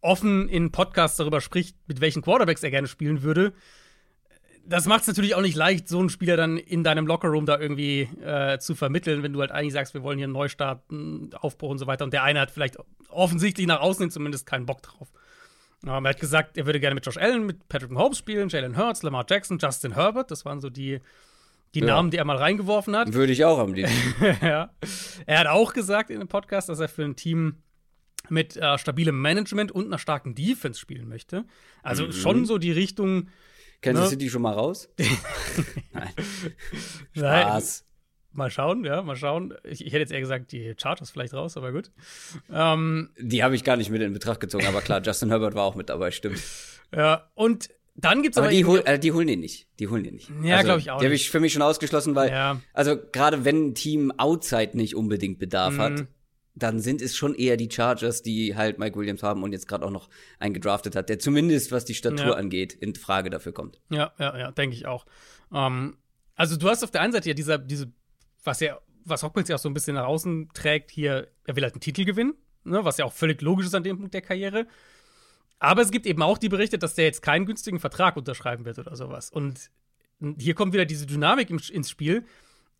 offen 0.00 0.48
in 0.48 0.72
Podcasts 0.72 1.16
darüber 1.16 1.40
spricht, 1.40 1.76
mit 1.86 2.00
welchen 2.00 2.22
Quarterbacks 2.22 2.64
er 2.64 2.70
gerne 2.70 2.88
spielen 2.88 3.22
würde, 3.22 3.52
das 4.70 4.86
macht 4.86 5.02
es 5.02 5.08
natürlich 5.08 5.34
auch 5.34 5.42
nicht 5.42 5.56
leicht, 5.56 5.88
so 5.88 5.98
einen 5.98 6.08
Spieler 6.10 6.36
dann 6.36 6.56
in 6.56 6.84
deinem 6.84 7.06
Lockerroom 7.06 7.44
da 7.44 7.58
irgendwie 7.58 8.08
äh, 8.24 8.58
zu 8.58 8.76
vermitteln, 8.76 9.22
wenn 9.22 9.32
du 9.32 9.40
halt 9.40 9.50
eigentlich 9.50 9.72
sagst, 9.72 9.94
wir 9.94 10.02
wollen 10.02 10.16
hier 10.16 10.26
einen 10.26 10.32
Neustart, 10.32 10.82
einen 10.90 11.34
Aufbruch 11.34 11.70
und 11.70 11.78
so 11.78 11.86
weiter. 11.88 12.04
Und 12.04 12.12
der 12.12 12.22
eine 12.22 12.40
hat 12.40 12.52
vielleicht 12.52 12.78
offensichtlich 13.08 13.66
nach 13.66 13.80
außen 13.80 14.04
hin 14.04 14.10
zumindest 14.10 14.46
keinen 14.46 14.66
Bock 14.66 14.82
drauf. 14.82 15.12
Aber 15.84 16.08
er 16.08 16.10
hat 16.10 16.20
gesagt, 16.20 16.56
er 16.56 16.66
würde 16.66 16.78
gerne 16.78 16.94
mit 16.94 17.04
Josh 17.04 17.16
Allen, 17.16 17.46
mit 17.46 17.68
Patrick 17.68 17.90
Mahomes 17.90 18.18
spielen, 18.18 18.48
Jalen 18.48 18.76
Hurts, 18.76 19.02
Lamar 19.02 19.24
Jackson, 19.28 19.58
Justin 19.58 19.94
Herbert. 19.94 20.30
Das 20.30 20.44
waren 20.44 20.60
so 20.60 20.70
die 20.70 21.00
die 21.74 21.80
ja. 21.80 21.86
Namen, 21.86 22.10
die 22.10 22.16
er 22.16 22.24
mal 22.24 22.36
reingeworfen 22.36 22.96
hat. 22.96 23.12
Würde 23.12 23.32
ich 23.32 23.44
auch 23.44 23.58
am 23.58 23.74
liebsten. 23.74 24.14
ja. 24.42 24.70
Er 25.26 25.38
hat 25.38 25.46
auch 25.46 25.72
gesagt 25.72 26.10
in 26.10 26.18
dem 26.18 26.28
Podcast, 26.28 26.68
dass 26.68 26.80
er 26.80 26.88
für 26.88 27.04
ein 27.04 27.16
Team 27.16 27.56
mit 28.28 28.56
äh, 28.56 28.76
stabilem 28.78 29.20
Management 29.20 29.72
und 29.72 29.86
einer 29.86 29.98
starken 29.98 30.34
Defense 30.34 30.80
spielen 30.80 31.08
möchte. 31.08 31.44
Also 31.82 32.06
mhm. 32.06 32.12
schon 32.12 32.44
so 32.44 32.58
die 32.58 32.72
Richtung. 32.72 33.28
Kansas 33.80 34.04
ne? 34.04 34.10
City 34.10 34.30
schon 34.30 34.42
mal 34.42 34.52
raus? 34.52 34.88
Nein. 35.92 36.12
Spaß. 37.16 37.80
Nein. 37.80 37.90
Mal 38.32 38.50
schauen, 38.50 38.84
ja, 38.84 39.02
mal 39.02 39.16
schauen. 39.16 39.54
Ich, 39.64 39.84
ich, 39.84 39.92
hätte 39.92 40.00
jetzt 40.00 40.12
eher 40.12 40.20
gesagt, 40.20 40.52
die 40.52 40.74
Charters 40.80 41.10
vielleicht 41.10 41.34
raus, 41.34 41.56
aber 41.56 41.72
gut. 41.72 41.90
Ähm, 42.52 43.10
die 43.18 43.42
habe 43.42 43.56
ich 43.56 43.64
gar 43.64 43.76
nicht 43.76 43.90
mit 43.90 44.00
in 44.02 44.12
Betracht 44.12 44.38
gezogen, 44.38 44.66
aber 44.66 44.82
klar, 44.82 45.02
Justin 45.02 45.30
Herbert 45.30 45.54
war 45.54 45.64
auch 45.64 45.74
mit 45.74 45.88
dabei, 45.88 46.12
stimmt. 46.12 46.40
Ja, 46.94 47.28
und 47.34 47.70
dann 47.96 48.22
gibt's 48.22 48.38
aber, 48.38 48.46
aber 48.46 48.54
die, 48.54 48.64
hol, 48.64 48.82
äh, 48.84 48.98
die 48.98 49.10
holen 49.12 49.26
den 49.26 49.40
nicht. 49.40 49.66
Die 49.80 49.88
holen 49.88 50.04
den 50.04 50.14
nicht. 50.14 50.30
Ja, 50.42 50.56
also, 50.56 50.66
glaube 50.66 50.80
ich 50.80 50.90
auch. 50.90 50.98
Die 51.00 51.06
habe 51.06 51.14
ich 51.14 51.30
für 51.30 51.40
mich 51.40 51.52
schon 51.52 51.62
ausgeschlossen, 51.62 52.14
weil 52.14 52.30
ja. 52.30 52.60
also 52.72 52.96
gerade 53.12 53.44
wenn 53.44 53.70
ein 53.70 53.74
Team 53.74 54.12
Outside 54.16 54.76
nicht 54.76 54.94
unbedingt 54.94 55.40
Bedarf 55.40 55.74
mhm. 55.74 55.80
hat, 55.80 56.06
dann 56.62 56.80
sind 56.80 57.02
es 57.02 57.16
schon 57.16 57.34
eher 57.34 57.56
die 57.56 57.70
Chargers, 57.70 58.22
die 58.22 58.56
halt 58.56 58.78
Mike 58.78 58.98
Williams 58.98 59.22
haben 59.22 59.42
und 59.42 59.52
jetzt 59.52 59.68
gerade 59.68 59.84
auch 59.84 59.90
noch 59.90 60.08
einen 60.38 60.54
gedraftet 60.54 60.96
hat, 60.96 61.08
der 61.08 61.18
zumindest 61.18 61.72
was 61.72 61.84
die 61.84 61.94
Statur 61.94 62.26
ja. 62.26 62.32
angeht 62.34 62.72
in 62.72 62.94
Frage 62.94 63.30
dafür 63.30 63.52
kommt. 63.52 63.80
Ja, 63.90 64.12
ja, 64.18 64.38
ja, 64.38 64.50
denke 64.52 64.76
ich 64.76 64.86
auch. 64.86 65.06
Ähm, 65.52 65.96
also 66.34 66.56
du 66.56 66.68
hast 66.68 66.82
auf 66.84 66.90
der 66.90 67.00
einen 67.00 67.12
Seite 67.12 67.28
ja 67.28 67.34
dieser, 67.34 67.58
diese, 67.58 67.92
was 68.44 68.60
ja, 68.60 68.78
was 69.04 69.22
Hopkins 69.22 69.48
ja 69.48 69.56
auch 69.56 69.60
so 69.60 69.68
ein 69.68 69.74
bisschen 69.74 69.94
nach 69.94 70.06
außen 70.06 70.50
trägt, 70.54 70.90
hier, 70.90 71.28
er 71.44 71.56
will 71.56 71.64
halt 71.64 71.74
einen 71.74 71.80
Titel 71.80 72.04
gewinnen, 72.04 72.34
ne, 72.64 72.84
was 72.84 72.98
ja 72.98 73.04
auch 73.04 73.12
völlig 73.12 73.40
logisch 73.42 73.66
ist 73.66 73.74
an 73.74 73.82
dem 73.82 73.98
Punkt 73.98 74.14
der 74.14 74.22
Karriere. 74.22 74.66
Aber 75.58 75.82
es 75.82 75.90
gibt 75.90 76.06
eben 76.06 76.22
auch 76.22 76.38
die 76.38 76.48
Berichte, 76.48 76.78
dass 76.78 76.94
der 76.94 77.04
jetzt 77.04 77.20
keinen 77.22 77.44
günstigen 77.44 77.80
Vertrag 77.80 78.16
unterschreiben 78.16 78.64
wird 78.64 78.78
oder 78.78 78.96
sowas. 78.96 79.30
Und 79.30 79.70
hier 80.38 80.54
kommt 80.54 80.72
wieder 80.72 80.86
diese 80.86 81.06
Dynamik 81.06 81.50
ins 81.50 81.90
Spiel. 81.90 82.24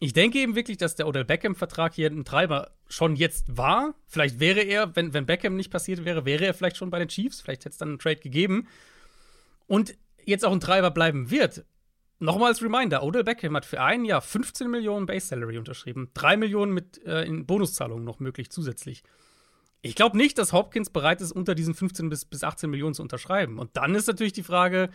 Ich 0.02 0.14
denke 0.14 0.38
eben 0.38 0.56
wirklich, 0.56 0.78
dass 0.78 0.96
der 0.96 1.06
Odell 1.06 1.26
Beckham-Vertrag 1.26 1.92
hier 1.92 2.10
ein 2.10 2.24
Treiber 2.24 2.70
schon 2.88 3.16
jetzt 3.16 3.58
war. 3.58 3.94
Vielleicht 4.06 4.40
wäre 4.40 4.60
er, 4.60 4.96
wenn, 4.96 5.12
wenn 5.12 5.26
Beckham 5.26 5.56
nicht 5.56 5.70
passiert 5.70 6.06
wäre, 6.06 6.24
wäre 6.24 6.46
er 6.46 6.54
vielleicht 6.54 6.78
schon 6.78 6.88
bei 6.88 6.98
den 6.98 7.08
Chiefs. 7.08 7.42
Vielleicht 7.42 7.66
hätte 7.66 7.74
es 7.74 7.78
dann 7.78 7.90
einen 7.90 7.98
Trade 7.98 8.16
gegeben. 8.16 8.66
Und 9.66 9.94
jetzt 10.24 10.46
auch 10.46 10.52
ein 10.52 10.60
Treiber 10.60 10.90
bleiben 10.90 11.30
wird. 11.30 11.66
nochmal 12.18 12.48
als 12.48 12.62
Reminder: 12.62 13.02
Odell 13.02 13.24
Beckham 13.24 13.54
hat 13.54 13.66
für 13.66 13.82
ein 13.82 14.06
Jahr 14.06 14.22
15 14.22 14.70
Millionen 14.70 15.04
Base 15.04 15.26
Salary 15.26 15.58
unterschrieben. 15.58 16.08
3 16.14 16.38
Millionen 16.38 16.72
mit 16.72 17.04
äh, 17.04 17.24
in 17.24 17.44
Bonuszahlungen 17.44 18.04
noch 18.04 18.20
möglich 18.20 18.48
zusätzlich. 18.50 19.02
Ich 19.82 19.94
glaube 19.96 20.16
nicht, 20.16 20.38
dass 20.38 20.54
Hopkins 20.54 20.88
bereit 20.88 21.20
ist, 21.20 21.32
unter 21.32 21.54
diesen 21.54 21.74
15 21.74 22.08
bis, 22.08 22.24
bis 22.24 22.42
18 22.42 22.70
Millionen 22.70 22.94
zu 22.94 23.02
unterschreiben. 23.02 23.58
Und 23.58 23.76
dann 23.76 23.94
ist 23.94 24.06
natürlich 24.06 24.32
die 24.32 24.42
Frage, 24.42 24.88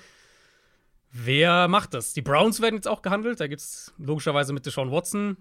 wer 1.12 1.68
macht 1.68 1.94
das? 1.94 2.14
Die 2.14 2.22
Browns 2.22 2.62
werden 2.62 2.76
jetzt 2.76 2.88
auch 2.88 3.02
gehandelt. 3.02 3.40
Da 3.40 3.48
gibt 3.48 3.62
es 3.62 3.94
logischerweise 3.98 4.54
mit 4.54 4.66
Deshaun 4.66 4.92
Watson 4.92 5.38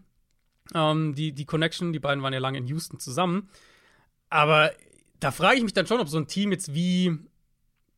ähm, 0.74 1.14
die, 1.14 1.32
die 1.32 1.44
Connection. 1.44 1.92
Die 1.92 1.98
beiden 1.98 2.22
waren 2.22 2.32
ja 2.32 2.38
lange 2.38 2.58
in 2.58 2.66
Houston 2.66 2.98
zusammen. 2.98 3.48
Aber 4.30 4.72
da 5.20 5.30
frage 5.30 5.56
ich 5.56 5.62
mich 5.62 5.72
dann 5.72 5.86
schon, 5.86 6.00
ob 6.00 6.08
so 6.08 6.18
ein 6.18 6.26
Team 6.26 6.52
jetzt 6.52 6.74
wie 6.74 7.18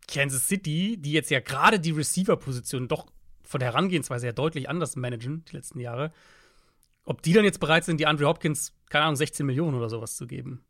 Kansas 0.08 0.48
City, 0.48 0.96
die 0.98 1.12
jetzt 1.12 1.30
ja 1.30 1.40
gerade 1.40 1.80
die 1.80 1.90
Receiver-Position 1.90 2.88
doch 2.88 3.06
von 3.42 3.60
der 3.60 3.70
Herangehensweise 3.70 4.26
ja 4.26 4.32
deutlich 4.32 4.68
anders 4.68 4.96
managen, 4.96 5.44
die 5.46 5.56
letzten 5.56 5.80
Jahre, 5.80 6.12
ob 7.04 7.22
die 7.22 7.32
dann 7.32 7.44
jetzt 7.44 7.60
bereit 7.60 7.84
sind, 7.84 7.98
die 7.98 8.06
Andre 8.06 8.26
Hopkins, 8.26 8.72
keine 8.90 9.04
Ahnung, 9.04 9.16
16 9.16 9.46
Millionen 9.46 9.76
oder 9.76 9.88
sowas 9.88 10.16
zu 10.16 10.26
geben. 10.26 10.64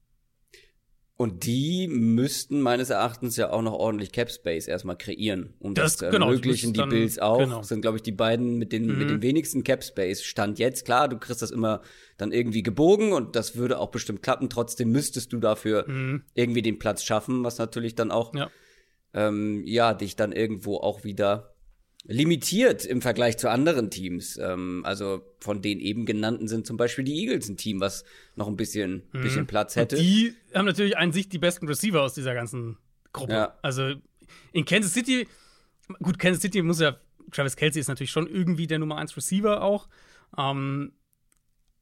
Und 1.19 1.47
die 1.47 1.89
müssten 1.89 2.61
meines 2.61 2.91
Erachtens 2.91 3.37
ja 3.39 3.51
auch 3.51 3.63
noch 3.63 3.73
ordentlich 3.73 4.13
Cap 4.13 4.31
Space 4.31 4.69
erstmal 4.69 4.99
kreieren, 4.99 5.55
um 5.61 5.73
das, 5.75 5.97
Das- 5.97 6.11
zu 6.11 6.11
genau, 6.15 6.27
ermöglichen. 6.27 6.75
Die 6.75 6.79
dann- 6.81 6.91
Bills 6.91 7.19
auch 7.19 7.39
genau. 7.39 7.63
sind, 7.63 7.81
glaube 7.81 7.97
ich, 7.97 8.03
die 8.03 8.13
beiden 8.13 8.59
mit 8.59 8.71
den, 8.71 8.85
mit 8.87 8.99
Mhm. 8.99 9.09
den 9.09 9.23
wenigsten 9.23 9.65
Cap 9.65 9.83
Space. 9.83 10.23
Stand 10.23 10.59
jetzt, 10.59 10.85
klar, 10.85 11.09
du 11.09 11.17
kriegst 11.19 11.41
das 11.41 11.51
immer 11.51 11.81
dann 12.19 12.33
irgendwie 12.33 12.63
gebogen 12.63 13.13
und 13.15 13.35
das 13.35 13.57
würde 13.57 13.79
auch 13.79 13.91
bestimmt 13.91 14.23
klappen. 14.23 14.51
Trotzdem 14.51 14.91
müsstest 14.93 15.33
du 15.33 15.39
dafür 15.39 15.89
Mhm. 15.89 16.23
irgendwie 16.35 16.61
den 16.61 16.79
Platz 16.79 17.03
schaffen, 17.03 17.45
was 17.45 17.57
natürlich 17.57 17.95
dann 17.95 18.11
auch, 18.11 18.35
Ja. 18.35 18.51
ähm, 19.15 19.63
ja, 19.65 19.95
dich 19.95 20.17
dann 20.17 20.33
irgendwo 20.33 20.77
auch 20.77 21.03
wieder 21.03 21.56
limitiert 22.09 22.85
im 22.85 23.03
Vergleich 23.03 23.37
zu 23.37 23.51
anderen 23.51 23.91
Teams. 23.91 24.37
Ähm, 24.37 24.83
also 24.85 25.23
von 25.41 25.63
den 25.63 25.81
eben 25.81 26.07
genannten 26.07 26.49
sind 26.49 26.67
zum 26.67 26.77
Beispiel 26.77 27.05
die 27.05 27.21
Eagles 27.21 27.49
ein 27.49 27.57
Team, 27.57 27.81
was 27.81 28.05
noch 28.37 28.47
ein 28.47 28.57
bisschen, 28.57 29.03
bisschen 29.13 29.47
Platz 29.47 29.77
hätte. 29.77 29.97
Mhm. 29.97 30.01
Und 30.01 30.07
die 30.07 30.35
haben 30.55 30.67
natürlich 30.67 30.97
an 30.97 31.13
sich 31.13 31.29
die 31.29 31.39
besten 31.39 31.67
Receiver 31.67 32.03
aus 32.03 32.15
dieser 32.15 32.35
ganzen 32.35 32.79
Gruppe. 33.13 33.33
Ja. 33.33 33.59
Also 33.63 33.95
in 34.53 34.65
Kansas 34.65 34.93
City, 34.93 35.27
gut, 36.03 36.19
Kansas 36.19 36.43
City 36.43 36.63
muss 36.63 36.81
ja, 36.81 36.97
Travis 37.33 37.57
Kelsey 37.57 37.81
ist 37.81 37.89
natürlich 37.89 38.11
schon 38.11 38.29
irgendwie 38.29 38.67
der 38.67 38.79
Nummer 38.79 38.99
1 38.99 39.17
Receiver 39.17 39.63
auch. 39.63 39.89
Ähm, 40.39 40.93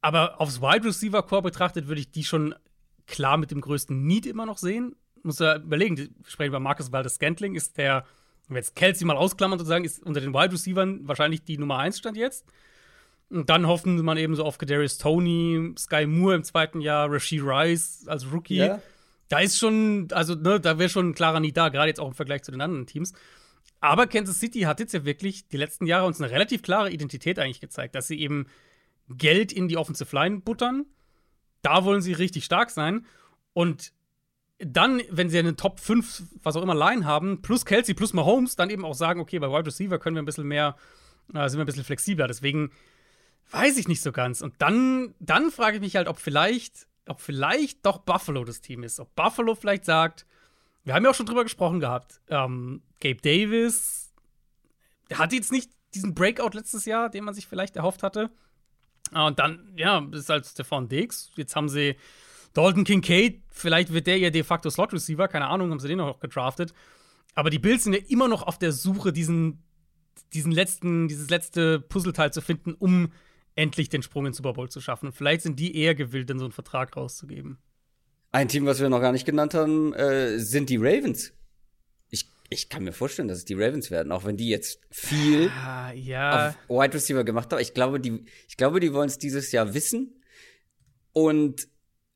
aber 0.01 0.39
aufs 0.41 0.61
Wide 0.61 0.85
Receiver 0.85 1.23
Core 1.23 1.43
betrachtet 1.43 1.87
würde 1.87 2.01
ich 2.01 2.11
die 2.11 2.23
schon 2.23 2.55
klar 3.07 3.37
mit 3.37 3.51
dem 3.51 3.61
größten 3.61 4.05
Need 4.05 4.25
immer 4.25 4.45
noch 4.45 4.57
sehen. 4.57 4.95
Muss 5.23 5.39
ja 5.39 5.57
überlegen, 5.57 5.97
wir 5.97 6.09
sprechen 6.27 6.49
über 6.49 6.59
Marcus 6.59 6.91
Valdes 6.91 7.15
Scantling, 7.15 7.55
ist 7.55 7.77
der, 7.77 8.05
wenn 8.47 8.55
wir 8.55 8.59
jetzt 8.59 8.75
Kelsey 8.75 9.05
mal 9.05 9.17
ausklammern 9.17 9.59
sozusagen, 9.59 9.85
ist 9.85 10.03
unter 10.03 10.21
den 10.21 10.33
Wide 10.33 10.53
Receivern 10.53 11.07
wahrscheinlich 11.07 11.43
die 11.43 11.57
Nummer 11.57 11.77
1 11.79 11.97
stand 11.97 12.17
jetzt. 12.17 12.45
Und 13.29 13.49
dann 13.49 13.67
hoffen 13.67 14.03
man 14.03 14.17
eben 14.17 14.35
so 14.35 14.43
auf 14.43 14.57
Kadarius 14.57 14.97
Tony, 14.97 15.73
Sky 15.77 16.05
Moore 16.05 16.35
im 16.35 16.43
zweiten 16.43 16.79
Jahr, 16.79 17.11
Rasheed 17.11 17.41
Rice 17.43 18.07
als 18.07 18.31
Rookie. 18.31 18.57
Ja. 18.57 18.81
Da 19.29 19.39
ist 19.39 19.57
schon, 19.57 20.07
also 20.11 20.35
ne, 20.35 20.59
da 20.59 20.77
wäre 20.77 20.89
schon 20.89 21.09
ein 21.09 21.15
klarer 21.15 21.39
Need 21.39 21.57
da, 21.57 21.69
gerade 21.69 21.87
jetzt 21.87 21.99
auch 21.99 22.07
im 22.07 22.13
Vergleich 22.13 22.43
zu 22.43 22.51
den 22.51 22.61
anderen 22.61 22.85
Teams. 22.85 23.13
Aber 23.81 24.07
Kansas 24.07 24.39
City 24.39 24.61
hat 24.61 24.79
jetzt 24.79 24.93
ja 24.93 25.05
wirklich 25.05 25.47
die 25.47 25.57
letzten 25.57 25.87
Jahre 25.87 26.05
uns 26.05 26.21
eine 26.21 26.31
relativ 26.31 26.61
klare 26.61 26.91
Identität 26.91 27.39
eigentlich 27.39 27.61
gezeigt, 27.61 27.95
dass 27.95 28.07
sie 28.07 28.19
eben 28.19 28.47
Geld 29.09 29.51
in 29.51 29.67
die 29.67 29.77
Offensive 29.77 30.15
Line 30.15 30.41
buttern. 30.41 30.85
Da 31.61 31.83
wollen 31.83 32.01
sie 32.01 32.13
richtig 32.13 32.45
stark 32.45 32.69
sein. 32.69 33.05
Und 33.53 33.91
dann, 34.59 35.01
wenn 35.09 35.29
sie 35.29 35.39
eine 35.39 35.55
Top 35.55 35.79
5, 35.79 36.23
was 36.43 36.55
auch 36.55 36.61
immer, 36.61 36.75
Line 36.75 37.05
haben, 37.05 37.41
plus 37.41 37.65
Kelsey, 37.65 37.93
plus 37.93 38.13
Mahomes, 38.13 38.55
dann 38.55 38.69
eben 38.69 38.85
auch 38.85 38.93
sagen, 38.93 39.19
okay, 39.19 39.39
bei 39.39 39.49
Wide 39.49 39.65
Receiver 39.65 39.99
können 39.99 40.15
wir 40.15 40.21
ein 40.21 40.25
bisschen 40.25 40.47
mehr, 40.47 40.75
äh, 41.33 41.49
sind 41.49 41.57
wir 41.59 41.63
ein 41.63 41.67
bisschen 41.67 41.83
flexibler. 41.83 42.27
Deswegen 42.27 42.71
weiß 43.51 43.77
ich 43.77 43.87
nicht 43.87 44.01
so 44.01 44.11
ganz. 44.11 44.41
Und 44.41 44.55
dann, 44.59 45.13
dann 45.19 45.51
frage 45.51 45.77
ich 45.77 45.81
mich 45.81 45.95
halt, 45.95 46.07
ob 46.07 46.19
vielleicht, 46.19 46.87
ob 47.07 47.19
vielleicht 47.19 47.85
doch 47.85 47.99
Buffalo 47.99 48.43
das 48.45 48.61
Team 48.61 48.83
ist. 48.83 48.99
Ob 48.99 49.13
Buffalo 49.15 49.55
vielleicht 49.55 49.85
sagt, 49.85 50.25
wir 50.85 50.93
haben 50.93 51.03
ja 51.03 51.09
auch 51.09 51.15
schon 51.15 51.25
drüber 51.25 51.43
gesprochen 51.43 51.79
gehabt, 51.79 52.21
ähm, 52.29 52.81
Gabe 53.01 53.17
Davis, 53.17 54.13
der 55.09 55.17
hatte 55.17 55.35
jetzt 55.35 55.51
nicht 55.51 55.71
diesen 55.93 56.13
Breakout 56.13 56.51
letztes 56.53 56.85
Jahr, 56.85 57.09
den 57.09 57.23
man 57.23 57.33
sich 57.33 57.47
vielleicht 57.47 57.75
erhofft 57.75 58.03
hatte. 58.03 58.29
Ah, 59.11 59.27
Und 59.27 59.39
dann, 59.39 59.73
ja, 59.75 60.05
ist 60.11 60.29
halt 60.29 60.45
Stefan 60.45 60.87
Diggs. 60.87 61.31
Jetzt 61.35 61.55
haben 61.55 61.69
sie 61.69 61.95
Dalton 62.55 62.83
Kincaid, 62.85 63.41
vielleicht 63.49 63.93
wird 63.93 64.07
der 64.07 64.17
ja 64.17 64.29
de 64.31 64.43
facto 64.43 64.69
Slot 64.69 64.93
Receiver, 64.93 65.27
keine 65.27 65.47
Ahnung, 65.47 65.69
haben 65.71 65.79
sie 65.79 65.87
den 65.87 65.97
noch 65.97 66.19
gedraftet. 66.19 66.73
Aber 67.35 67.49
die 67.49 67.59
Bills 67.59 67.83
sind 67.83 67.93
ja 67.93 67.99
immer 68.07 68.27
noch 68.27 68.43
auf 68.43 68.57
der 68.57 68.71
Suche, 68.71 69.11
diesen, 69.13 69.61
diesen 70.33 70.51
letzten, 70.51 71.07
dieses 71.07 71.29
letzte 71.29 71.79
Puzzleteil 71.81 72.31
zu 72.31 72.41
finden, 72.41 72.73
um 72.73 73.11
endlich 73.55 73.89
den 73.89 74.01
Sprung 74.01 74.25
in 74.25 74.31
den 74.31 74.35
Super 74.35 74.53
Bowl 74.53 74.69
zu 74.69 74.79
schaffen. 74.81 75.07
Und 75.07 75.11
vielleicht 75.13 75.41
sind 75.41 75.59
die 75.59 75.77
eher 75.77 75.95
gewillt, 75.95 76.29
dann 76.29 76.39
so 76.39 76.45
einen 76.45 76.53
Vertrag 76.53 76.95
rauszugeben. 76.95 77.57
Ein 78.31 78.47
Team, 78.47 78.65
was 78.65 78.79
wir 78.79 78.89
noch 78.89 78.99
gar 79.01 79.11
nicht 79.11 79.25
genannt 79.25 79.53
haben, 79.53 79.93
äh, 79.93 80.39
sind 80.39 80.69
die 80.69 80.77
Ravens. 80.77 81.33
Ich, 82.09 82.29
ich 82.49 82.69
kann 82.69 82.83
mir 82.83 82.91
vorstellen, 82.93 83.27
dass 83.27 83.39
es 83.39 83.45
die 83.45 83.53
Ravens 83.53 83.91
werden, 83.91 84.11
auch 84.11 84.25
wenn 84.25 84.37
die 84.37 84.49
jetzt 84.49 84.79
viel 84.91 85.49
Ah, 85.49 85.91
ja. 85.93 86.49
auf 86.49 86.55
Wide 86.69 86.93
Receiver 86.93 87.23
gemacht 87.23 87.51
haben. 87.51 87.61
Ich 87.61 87.73
glaube, 87.73 87.99
die, 87.99 88.25
ich 88.47 88.57
glaube, 88.57 88.79
die 88.79 88.93
wollen 88.93 89.07
es 89.07 89.17
dieses 89.17 89.51
Jahr 89.51 89.73
wissen. 89.73 90.21
Und 91.13 91.67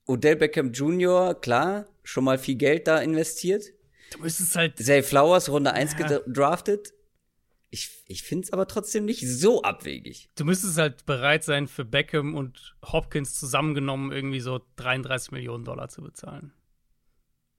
Odell 0.10 0.36
Beckham 0.36 0.72
Jr., 0.72 1.36
klar, 1.40 1.86
schon 2.04 2.24
mal 2.24 2.38
viel 2.40 2.56
Geld 2.56 2.88
da 2.88 3.00
investiert. 3.00 3.64
Du 4.12 4.20
müsstest 4.20 4.56
halt. 4.56 4.78
Zay 4.78 5.04
Flowers, 5.04 5.50
Runde 5.50 5.72
1 5.74 5.96
Ja. 6.00 6.08
gedraftet. 6.08 6.94
Ich, 7.70 8.04
ich 8.08 8.24
finde 8.24 8.46
es 8.46 8.54
aber 8.54 8.68
trotzdem 8.68 9.06
nicht 9.06 9.22
so 9.28 9.62
abwegig. 9.62 10.30
Du 10.36 10.44
müsstest 10.44 10.80
halt 10.80 11.06
bereit 11.06 11.44
sein, 11.44 11.68
für 11.68 11.86
Beckham 11.86 12.34
und 12.34 12.76
Hopkins 12.84 13.36
zusammengenommen 13.40 14.12
irgendwie 14.12 14.40
so 14.40 14.60
33 14.78 15.32
Millionen 15.32 15.66
Dollar 15.66 15.90
zu 15.90 16.02
bezahlen. 16.02 16.52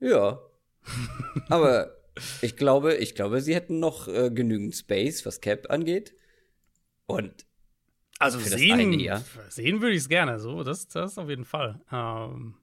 Ja. 0.00 0.40
aber 1.48 1.94
ich 2.42 2.56
glaube, 2.56 2.96
ich 2.96 3.14
glaube, 3.14 3.40
sie 3.40 3.54
hätten 3.54 3.78
noch 3.78 4.08
äh, 4.08 4.30
genügend 4.32 4.74
Space, 4.74 5.24
was 5.24 5.40
Cap 5.40 5.70
angeht. 5.70 6.14
Und 7.06 7.46
Also 8.20 8.38
Für 8.38 8.50
das 8.50 8.60
sehen, 8.60 8.78
eine, 8.78 8.96
ja. 9.02 9.22
sehen 9.48 9.80
würde 9.80 9.94
ich 9.96 10.02
es 10.02 10.08
gerne, 10.08 10.38
so, 10.38 10.62
das, 10.62 10.86
das 10.88 11.16
auf 11.18 11.28
jeden 11.28 11.44
Fall. 11.46 11.80
Ähm, 11.90 12.54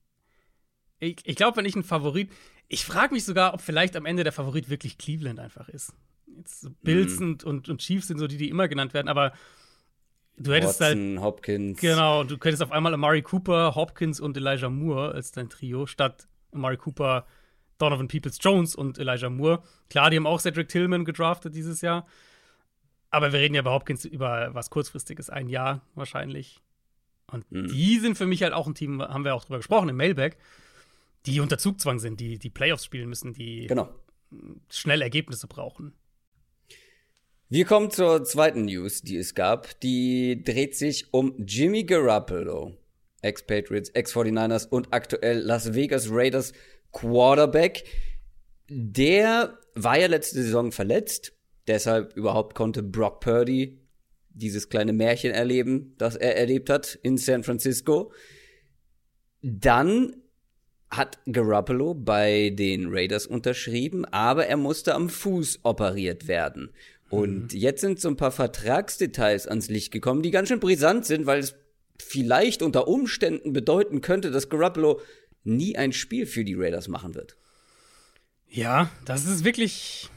ich 1.00 1.18
ich 1.26 1.36
glaube, 1.36 1.58
wenn 1.58 1.66
ich 1.66 1.76
ein 1.76 1.84
Favorit, 1.84 2.32
ich 2.68 2.86
frage 2.86 3.14
mich 3.14 3.26
sogar, 3.26 3.54
ob 3.54 3.62
vielleicht 3.62 3.96
am 3.96 4.06
Ende 4.06 4.24
der 4.24 4.32
Favorit 4.34 4.70
wirklich 4.70 4.98
Cleveland 4.98 5.40
einfach 5.40 5.68
ist. 5.68 5.94
Jetzt 6.28 6.62
so 6.62 6.70
Bills 6.84 7.20
Mhm. 7.20 7.40
und, 7.44 7.70
und, 7.70 7.80
Chiefs 7.82 8.08
sind 8.08 8.20
so 8.20 8.28
die, 8.28 8.38
die 8.38 8.50
immer 8.50 8.68
genannt 8.68 8.94
werden, 8.94 9.08
aber 9.08 9.34
du 10.38 10.54
hättest 10.54 10.80
halt, 10.80 10.96
Watson, 10.96 11.22
Hopkins. 11.22 11.80
genau, 11.82 12.24
du 12.24 12.38
könntest 12.38 12.62
auf 12.62 12.72
einmal 12.72 12.94
Amari 12.94 13.24
Cooper, 13.24 13.74
Hopkins 13.74 14.20
und 14.20 14.38
Elijah 14.38 14.70
Moore 14.70 15.14
als 15.14 15.32
dein 15.32 15.50
Trio, 15.50 15.88
statt 15.88 16.28
Amari 16.52 16.78
Cooper, 16.78 17.26
Donovan 17.80 18.08
Peoples-Jones 18.08 18.76
und 18.76 19.00
Elijah 19.00 19.30
Moore. 19.32 19.64
Klar, 19.90 20.12
die 20.12 20.18
haben 20.18 20.28
auch 20.28 20.40
Cedric 20.40 20.70
Tillman 20.70 21.04
gedraftet 21.06 21.56
dieses 21.56 21.82
Jahr. 21.82 22.06
Aber 23.18 23.34
wir 23.34 23.40
reden 23.40 23.56
ja 23.56 23.64
bei 23.64 23.72
Hopkins 23.72 24.06
über 24.06 24.54
was 24.54 24.70
kurzfristiges, 24.70 25.32
ein 25.32 25.50
Jahr 25.50 25.82
wahrscheinlich. 25.96 26.60
Und 27.32 27.52
Mhm. 27.52 27.68
die 27.70 27.98
sind 27.98 28.16
für 28.16 28.28
mich 28.28 28.44
halt 28.44 28.54
auch 28.54 28.68
ein 28.68 28.76
Team, 28.76 29.02
haben 29.02 29.26
wir 29.26 29.34
auch 29.34 29.44
drüber 29.44 29.58
gesprochen 29.58 29.90
im 29.90 29.98
Mailback, 29.98 30.38
die 31.26 31.40
unter 31.40 31.58
Zugzwang 31.58 31.98
sind, 32.00 32.20
die 32.20 32.38
die 32.38 32.52
Playoffs 32.52 32.86
spielen 32.86 33.10
müssen, 33.10 33.34
die 33.34 33.66
Genau. 33.66 33.90
schnell 34.70 35.02
Ergebnisse 35.02 35.48
brauchen. 35.48 35.94
Wir 37.50 37.66
kommen 37.66 37.90
zur 37.90 38.24
zweiten 38.24 38.66
News, 38.66 39.02
die 39.02 39.18
es 39.18 39.34
gab. 39.34 39.80
Die 39.80 40.44
dreht 40.44 40.76
sich 40.76 41.14
um 41.14 41.34
Jimmy 41.44 41.86
Garoppolo, 41.86 42.78
Ex-Patriots, 43.24 43.90
Ex-49ers 43.96 44.68
und 44.68 44.94
aktuell 44.94 45.40
Las 45.40 45.74
Vegas 45.74 46.10
Raiders 46.12 46.54
Quarterback. 46.92 47.84
Der 48.70 49.58
war 49.76 49.98
ja 49.98 50.08
letzte 50.08 50.44
Saison 50.44 50.72
verletzt, 50.72 51.34
deshalb 51.68 52.16
überhaupt 52.16 52.56
konnte 52.56 52.84
Brock 52.84 53.20
Purdy 53.20 53.80
dieses 54.30 54.70
kleine 54.70 54.94
Märchen 54.94 55.32
erleben, 55.32 55.96
das 55.98 56.16
er 56.16 56.38
erlebt 56.38 56.70
hat 56.70 56.98
in 57.02 57.18
San 57.18 57.44
Francisco. 57.44 58.12
Dann 59.42 60.16
hat 60.90 61.20
Garoppolo 61.32 61.94
bei 61.94 62.52
den 62.52 62.88
Raiders 62.90 63.28
unterschrieben, 63.28 64.06
aber 64.06 64.48
er 64.48 64.58
musste 64.58 64.96
am 64.96 65.10
Fuß 65.10 65.60
operiert 65.64 66.28
werden. 66.28 66.72
Und 67.10 67.54
jetzt 67.54 67.82
sind 67.82 68.00
so 68.00 68.10
ein 68.10 68.18
paar 68.18 68.32
Vertragsdetails 68.32 69.48
ans 69.48 69.70
Licht 69.70 69.92
gekommen, 69.92 70.22
die 70.22 70.32
ganz 70.32 70.50
schön 70.50 70.60
brisant 70.60 71.06
sind, 71.06 71.26
weil 71.26 71.40
es 71.40 71.56
vielleicht 72.00 72.62
unter 72.62 72.88
Umständen 72.88 73.54
bedeuten 73.54 74.02
könnte, 74.02 74.30
dass 74.32 74.50
Garoppolo 74.50 75.02
nie 75.44 75.78
ein 75.78 75.94
Spiel 75.94 76.26
für 76.26 76.44
die 76.44 76.56
Raiders 76.56 76.88
machen 76.88 77.16
wird. 77.16 77.38
Ja, 78.50 78.90
das 79.06 79.26
ist 79.26 79.44
wirklich 79.44 80.10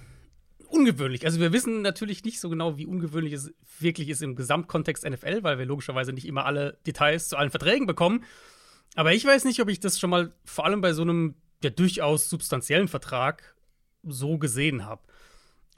ungewöhnlich. 0.71 1.25
Also 1.27 1.41
wir 1.41 1.53
wissen 1.53 1.83
natürlich 1.83 2.25
nicht 2.25 2.41
so 2.41 2.49
genau, 2.49 2.77
wie 2.77 2.87
ungewöhnlich 2.87 3.33
es 3.33 3.53
wirklich 3.79 4.09
ist 4.09 4.23
im 4.23 4.37
Gesamtkontext 4.37 5.09
NFL, 5.09 5.43
weil 5.43 5.59
wir 5.59 5.67
logischerweise 5.67 6.13
nicht 6.13 6.27
immer 6.27 6.47
alle 6.47 6.79
Details 6.87 7.29
zu 7.29 7.37
allen 7.37 7.51
Verträgen 7.51 7.87
bekommen. 7.87 8.25
Aber 8.95 9.13
ich 9.13 9.25
weiß 9.25 9.45
nicht, 9.45 9.61
ob 9.61 9.69
ich 9.69 9.81
das 9.81 9.99
schon 9.99 10.11
mal 10.11 10.33
vor 10.45 10.65
allem 10.65 10.81
bei 10.81 10.93
so 10.93 11.03
einem 11.03 11.35
ja 11.63 11.71
durchaus 11.71 12.31
substanziellen 12.31 12.89
Vertrag 12.89 13.55
so 14.03 14.39
gesehen 14.39 14.87
habe. 14.87 15.03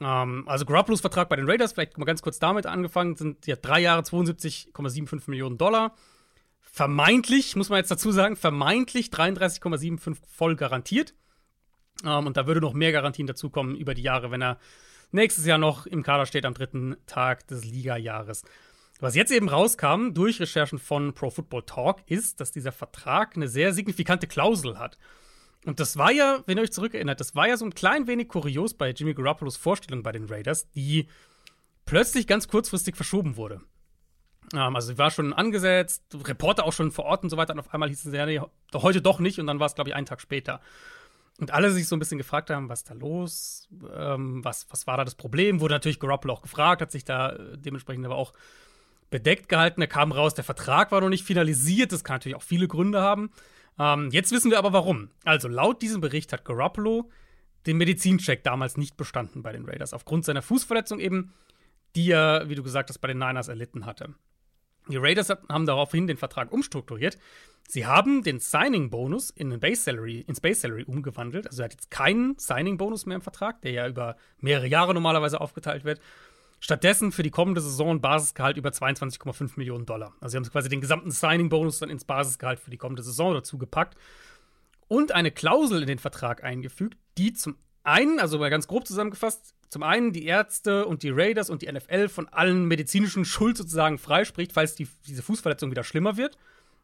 Ähm, 0.01 0.45
also 0.47 0.65
Garoppolo's 0.65 1.01
Vertrag 1.01 1.29
bei 1.29 1.37
den 1.37 1.49
Raiders, 1.49 1.73
vielleicht 1.73 1.99
mal 1.99 2.05
ganz 2.05 2.23
kurz 2.23 2.39
damit 2.39 2.67
angefangen, 2.67 3.17
sind 3.17 3.47
ja 3.47 3.57
drei 3.57 3.81
Jahre 3.81 4.03
72,75 4.03 5.23
Millionen 5.27 5.59
Dollar. 5.59 5.95
Vermeintlich, 6.61 7.57
muss 7.57 7.69
man 7.69 7.79
jetzt 7.79 7.91
dazu 7.91 8.13
sagen, 8.13 8.37
vermeintlich 8.37 9.09
33,75 9.09 10.17
voll 10.27 10.57
garantiert. 10.57 11.15
Ähm, 12.05 12.27
und 12.27 12.37
da 12.37 12.47
würde 12.47 12.61
noch 12.61 12.75
mehr 12.75 12.93
Garantien 12.93 13.27
dazukommen 13.27 13.77
über 13.77 13.95
die 13.95 14.03
Jahre, 14.03 14.31
wenn 14.31 14.43
er 14.43 14.59
nächstes 15.11 15.47
Jahr 15.47 15.59
noch 15.59 15.87
im 15.87 16.03
Kader 16.03 16.27
steht 16.27 16.45
am 16.45 16.55
dritten 16.55 16.97
Tag 17.07 17.47
des 17.49 17.65
Liga-Jahres. 17.65 18.45
Was 19.01 19.15
jetzt 19.15 19.33
eben 19.33 19.49
rauskam 19.49 20.13
durch 20.13 20.41
Recherchen 20.41 20.79
von 20.79 21.13
Pro 21.13 21.31
Football 21.31 21.63
Talk, 21.63 22.03
ist, 22.07 22.41
dass 22.41 22.53
dieser 22.53 22.73
Vertrag 22.73 23.37
eine 23.37 23.49
sehr 23.49 23.73
signifikante 23.73 24.27
Klausel 24.27 24.79
hat. 24.79 24.97
Und 25.65 25.81
das 25.81 25.97
war 25.97 26.13
ja, 26.13 26.43
wenn 26.47 26.59
ihr 26.59 26.63
euch 26.63 26.73
zurückerinnert, 26.73 27.21
das 27.21 27.35
war 27.35 27.49
ja 27.49 27.57
so 27.57 27.65
ein 27.65 27.75
klein 27.75 28.07
wenig 28.07 28.29
kurios 28.29 28.75
bei 28.75 28.91
Jimmy 28.91 29.15
Garoppolo's 29.15 29.57
Vorstellung 29.57 30.03
bei 30.03 30.13
den 30.13 30.27
Raiders, 30.27 30.71
die 30.71 31.09
plötzlich 31.85 32.27
ganz 32.27 32.49
kurzfristig 32.49 32.97
verschoben 32.97 33.37
wurde. 33.37 33.61
Ähm, 34.55 34.77
also 34.77 34.93
sie 34.93 34.99
war 34.99 35.11
schon 35.11 35.33
angesetzt, 35.33 36.05
Reporter 36.15 36.65
auch 36.65 36.73
schon 36.73 36.91
vor 36.91 37.05
Ort 37.05 37.23
und 37.23 37.31
so 37.31 37.37
weiter, 37.37 37.55
und 37.55 37.61
auf 37.61 37.73
einmal 37.73 37.89
hieß 37.89 38.07
es 38.07 38.15
ja, 38.15 38.27
nee, 38.27 38.41
heute 38.75 39.03
doch 39.03 39.19
nicht, 39.21 39.39
und 39.39 39.47
dann 39.47 39.61
war 39.61 39.67
es, 39.67 39.75
glaube 39.75 39.91
ich, 39.91 39.97
einen 39.97 40.07
Tag 40.07 40.21
später. 40.21 40.61
Und 41.39 41.51
alle 41.53 41.73
sich 41.73 41.89
so 41.89 41.97
ein 41.97 41.99
bisschen 41.99 42.19
gefragt 42.19 42.51
haben, 42.51 42.69
was 42.69 42.81
ist 42.81 42.91
da 42.91 42.95
los? 42.95 43.69
Ähm, 43.95 44.45
was, 44.45 44.67
was 44.71 44.87
war 44.87 44.97
da 44.97 45.05
das 45.05 45.15
Problem? 45.15 45.61
Wurde 45.61 45.75
natürlich 45.75 45.99
Garoppolo 45.99 46.35
auch 46.35 46.43
gefragt, 46.43 46.83
hat 46.83 46.93
sich 46.93 47.05
da 47.05 47.31
äh, 47.31 47.59
dementsprechend 47.59 48.05
aber 48.05 48.17
auch 48.17 48.33
bedeckt 49.11 49.49
gehalten. 49.49 49.81
Er 49.81 49.89
kam 49.89 50.13
raus, 50.13 50.35
der 50.35 50.45
Vertrag 50.45 50.93
war 50.93 51.01
noch 51.01 51.09
nicht 51.09 51.25
finalisiert. 51.25 51.93
Das 51.93 52.05
kann 52.05 52.17
natürlich 52.17 52.37
auch 52.37 52.43
viele 52.43 52.69
Gründe 52.69 53.01
haben. 53.01 53.31
Ähm, 53.79 54.11
jetzt 54.11 54.33
wissen 54.33 54.51
wir 54.51 54.59
aber 54.59 54.73
warum. 54.73 55.11
Also, 55.25 55.49
laut 55.49 55.81
diesem 55.83 56.01
Bericht 56.01 56.33
hat 56.33 56.45
Garoppolo 56.45 57.11
den 57.67 57.77
Medizincheck 57.77 58.43
damals 58.43 58.77
nicht 58.77 58.97
bestanden 58.97 59.43
bei 59.43 59.53
den 59.53 59.65
Raiders. 59.65 59.95
Aufgrund 59.95 60.25
seiner 60.25 60.43
Fußverletzung 60.43 60.99
eben, 60.99 61.33
die 61.95 62.11
er, 62.11 62.49
wie 62.49 62.55
du 62.55 62.63
gesagt 62.63 62.91
hast, 62.91 62.99
bei 62.99 63.09
den 63.09 63.19
Niners 63.19 63.49
erlitten 63.49 63.87
hatte. 63.87 64.15
Die 64.89 64.97
Raiders 64.97 65.29
haben 65.31 65.67
daraufhin 65.67 66.07
den 66.07 66.17
Vertrag 66.17 66.53
umstrukturiert. 66.53 67.19
Sie 67.69 67.87
haben 67.87 68.23
den 68.23 68.39
Signing-Bonus 68.39 69.31
in 69.31 69.51
den 69.51 69.61
Base 69.61 69.83
Salary, 69.83 70.21
ins 70.21 70.41
Base 70.41 70.61
Salary 70.61 70.85
umgewandelt. 70.85 71.47
Also 71.47 71.63
er 71.63 71.65
hat 71.67 71.73
jetzt 71.73 71.91
keinen 71.91 72.37
Signing-Bonus 72.39 73.07
mehr 73.07 73.17
im 73.17 73.23
Vertrag, 73.23 73.63
der 73.63 73.73
ja 73.73 73.89
über 73.89 74.17
mehrere 74.41 74.67
Jahre 74.67 74.93
normalerweise 74.95 75.41
aufgeteilt 75.41 75.85
wird. 75.85 76.01
Stattdessen 76.61 77.11
für 77.11 77.23
die 77.23 77.31
kommende 77.31 77.61
Saison 77.61 78.01
Basisgehalt 78.01 78.57
über 78.57 78.71
22,5 78.71 79.53
Millionen 79.57 79.87
Dollar. 79.87 80.15
Also 80.21 80.33
sie 80.33 80.37
haben 80.37 80.51
quasi 80.51 80.69
den 80.69 80.81
gesamten 80.81 81.11
Signing-Bonus 81.11 81.79
dann 81.79 81.91
ins 81.91 82.05
Basisgehalt 82.05 82.61
für 82.61 82.71
die 82.71 82.77
kommende 82.77 83.03
Saison 83.03 83.35
dazu 83.35 83.59
gepackt 83.59 83.97
und 84.87 85.13
eine 85.13 85.31
Klausel 85.31 85.81
in 85.81 85.89
den 85.89 85.99
Vertrag 85.99 86.45
eingefügt, 86.45 86.99
die 87.17 87.33
zum 87.33 87.57
einen, 87.83 88.21
also 88.21 88.39
mal 88.39 88.51
ganz 88.51 88.69
grob 88.69 88.87
zusammengefasst, 88.87 89.55
zum 89.71 89.83
einen 89.83 90.13
die 90.13 90.27
Ärzte 90.27 90.87
und 90.87 91.03
die 91.03 91.11
Raiders 91.11 91.49
und 91.49 91.63
die 91.63 91.73
NFL 91.73 92.09
von 92.09 92.29
allen 92.29 92.67
medizinischen 92.67 93.25
Schuld 93.25 93.57
sozusagen 93.57 93.99
freispricht, 93.99 94.53
falls 94.53 94.75
die, 94.75 94.87
diese 95.07 95.23
Fußverletzung 95.23 95.71
wieder 95.71 95.83
schlimmer 95.83 96.17
wird. 96.17 96.37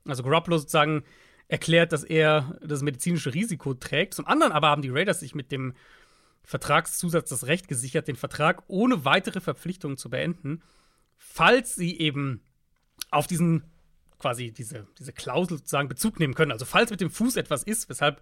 Also 0.07 0.23
Garoppolo 0.23 0.59
sozusagen 0.59 1.05
erklärt, 1.49 1.93
dass 1.93 2.05
er 2.05 2.59
das 2.63 2.83
medizinische 2.83 3.35
Risiko 3.35 3.75
trägt. 3.75 4.15
Zum 4.15 4.27
anderen 4.27 4.53
aber 4.53 4.69
haben 4.69 4.83
die 4.83 4.91
Raiders 4.91 5.21
sich 5.21 5.35
mit 5.35 5.51
dem 5.51 5.75
Vertragszusatz 6.45 7.31
das 7.31 7.47
Recht 7.47 7.69
gesichert, 7.69 8.09
den 8.09 8.17
Vertrag 8.17 8.63
ohne 8.69 9.05
weitere 9.05 9.41
Verpflichtungen 9.41 9.97
zu 9.97 10.11
beenden, 10.11 10.63
falls 11.17 11.75
sie 11.75 11.99
eben 11.99 12.41
auf 13.11 13.27
diesen 13.27 13.65
quasi 14.19 14.51
diese, 14.53 14.87
diese 14.99 15.13
Klausel 15.13 15.59
sozusagen 15.59 15.89
Bezug 15.89 16.19
nehmen 16.19 16.35
können. 16.35 16.53
Also 16.53 16.65
falls 16.65 16.91
mit 16.91 17.01
dem 17.01 17.11
Fuß 17.11 17.37
etwas 17.37 17.63
ist, 17.63 17.89
weshalb 17.89 18.21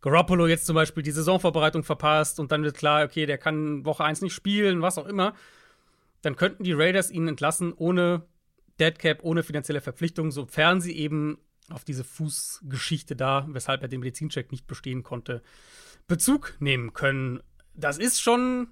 Garoppolo 0.00 0.46
jetzt 0.46 0.66
zum 0.66 0.74
Beispiel 0.74 1.02
die 1.02 1.10
Saisonvorbereitung 1.10 1.82
verpasst 1.82 2.40
und 2.40 2.52
dann 2.52 2.62
wird 2.62 2.76
klar, 2.76 3.04
okay, 3.04 3.26
der 3.26 3.38
kann 3.38 3.84
Woche 3.84 4.04
1 4.04 4.22
nicht 4.22 4.34
spielen, 4.34 4.82
was 4.82 4.98
auch 4.98 5.06
immer, 5.06 5.34
dann 6.22 6.36
könnten 6.36 6.64
die 6.64 6.72
Raiders 6.72 7.10
ihn 7.10 7.28
entlassen 7.28 7.72
ohne 7.72 8.22
Deadcap, 8.78 9.22
ohne 9.22 9.42
finanzielle 9.42 9.80
Verpflichtung, 9.80 10.30
sofern 10.30 10.80
sie 10.80 10.96
eben 10.96 11.38
auf 11.70 11.84
diese 11.84 12.04
Fußgeschichte 12.04 13.16
da, 13.16 13.46
weshalb 13.50 13.82
er 13.82 13.88
den 13.88 14.00
Medizincheck 14.00 14.52
nicht 14.52 14.66
bestehen 14.66 15.02
konnte, 15.02 15.42
Bezug 16.06 16.54
nehmen 16.60 16.92
können 16.92 17.40
das 17.76 17.98
ist 17.98 18.20
schon, 18.20 18.68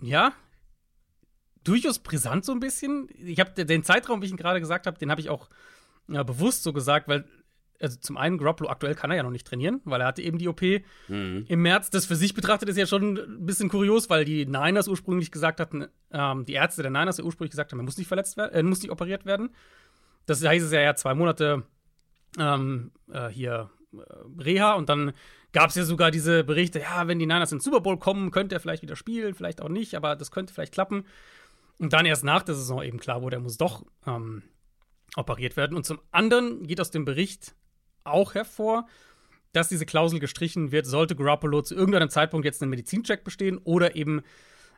ja, 0.00 0.32
durchaus 1.62 2.00
brisant 2.00 2.44
so 2.44 2.52
ein 2.52 2.60
bisschen. 2.60 3.08
Ich 3.16 3.40
habe 3.40 3.64
den 3.64 3.84
Zeitraum, 3.84 4.20
wie 4.20 4.26
ich 4.26 4.32
ihn 4.32 4.36
gerade 4.36 4.60
gesagt 4.60 4.86
habe, 4.86 4.98
den 4.98 5.10
habe 5.10 5.20
ich 5.20 5.30
auch 5.30 5.48
ja, 6.08 6.22
bewusst 6.22 6.62
so 6.62 6.72
gesagt, 6.72 7.08
weil 7.08 7.24
also 7.80 7.98
zum 7.98 8.16
einen 8.16 8.38
Garoppolo 8.38 8.70
aktuell 8.70 8.94
kann 8.94 9.10
er 9.10 9.16
ja 9.16 9.22
noch 9.22 9.30
nicht 9.30 9.46
trainieren, 9.46 9.80
weil 9.84 10.00
er 10.00 10.06
hatte 10.06 10.22
eben 10.22 10.38
die 10.38 10.48
OP 10.48 10.62
mhm. 11.08 11.44
im 11.48 11.62
März. 11.62 11.90
Das 11.90 12.06
für 12.06 12.16
sich 12.16 12.34
betrachtet 12.34 12.68
ist 12.68 12.76
ja 12.76 12.86
schon 12.86 13.16
ein 13.16 13.46
bisschen 13.46 13.68
kurios, 13.68 14.08
weil 14.10 14.24
die 14.24 14.46
Niners 14.46 14.88
ursprünglich 14.88 15.30
gesagt 15.30 15.60
hatten, 15.60 15.86
ähm, 16.12 16.44
die 16.44 16.54
Ärzte 16.54 16.82
der 16.82 16.90
Niners 16.90 17.18
ja 17.18 17.24
ursprünglich 17.24 17.50
gesagt 17.50 17.72
haben, 17.72 17.80
er 17.80 17.84
muss 17.84 17.98
nicht 17.98 18.08
verletzt 18.08 18.36
werden, 18.36 18.54
äh, 18.54 18.62
muss 18.62 18.82
nicht 18.82 18.92
operiert 18.92 19.26
werden. 19.26 19.50
Das 20.26 20.44
heißt 20.44 20.64
es 20.64 20.72
ja, 20.72 20.80
ja 20.80 20.94
zwei 20.94 21.14
Monate 21.14 21.64
ähm, 22.38 22.92
äh, 23.12 23.28
hier 23.28 23.70
äh, 23.92 24.42
Reha 24.42 24.74
und 24.74 24.88
dann 24.88 25.12
gab 25.52 25.70
es 25.70 25.76
ja 25.76 25.84
sogar 25.84 26.10
diese 26.10 26.42
Berichte, 26.42 26.80
ja, 26.80 27.06
wenn 27.06 27.18
die 27.18 27.26
Niners 27.26 27.52
ins 27.52 27.64
Super 27.64 27.80
Bowl 27.80 27.98
kommen, 27.98 28.30
könnte 28.30 28.56
er 28.56 28.60
vielleicht 28.60 28.82
wieder 28.82 28.96
spielen, 28.96 29.34
vielleicht 29.34 29.62
auch 29.62 29.68
nicht, 29.68 29.94
aber 29.94 30.16
das 30.16 30.30
könnte 30.30 30.52
vielleicht 30.52 30.74
klappen. 30.74 31.04
Und 31.78 31.92
dann 31.92 32.06
erst 32.06 32.24
nach 32.24 32.42
der 32.42 32.54
Saison 32.54 32.82
eben 32.82 32.98
klar 32.98 33.22
wurde, 33.22 33.36
er 33.36 33.40
muss 33.40 33.56
doch 33.56 33.84
ähm, 34.06 34.42
operiert 35.16 35.56
werden. 35.56 35.76
Und 35.76 35.84
zum 35.86 36.00
anderen 36.10 36.66
geht 36.66 36.80
aus 36.80 36.90
dem 36.90 37.04
Bericht 37.04 37.54
auch 38.04 38.34
hervor, 38.34 38.86
dass 39.52 39.68
diese 39.68 39.86
Klausel 39.86 40.20
gestrichen 40.20 40.72
wird, 40.72 40.86
sollte 40.86 41.16
Garoppolo 41.16 41.62
zu 41.62 41.74
irgendeinem 41.74 42.10
Zeitpunkt 42.10 42.44
jetzt 42.44 42.62
einen 42.62 42.70
Medizincheck 42.70 43.24
bestehen 43.24 43.58
oder 43.58 43.96
eben 43.96 44.22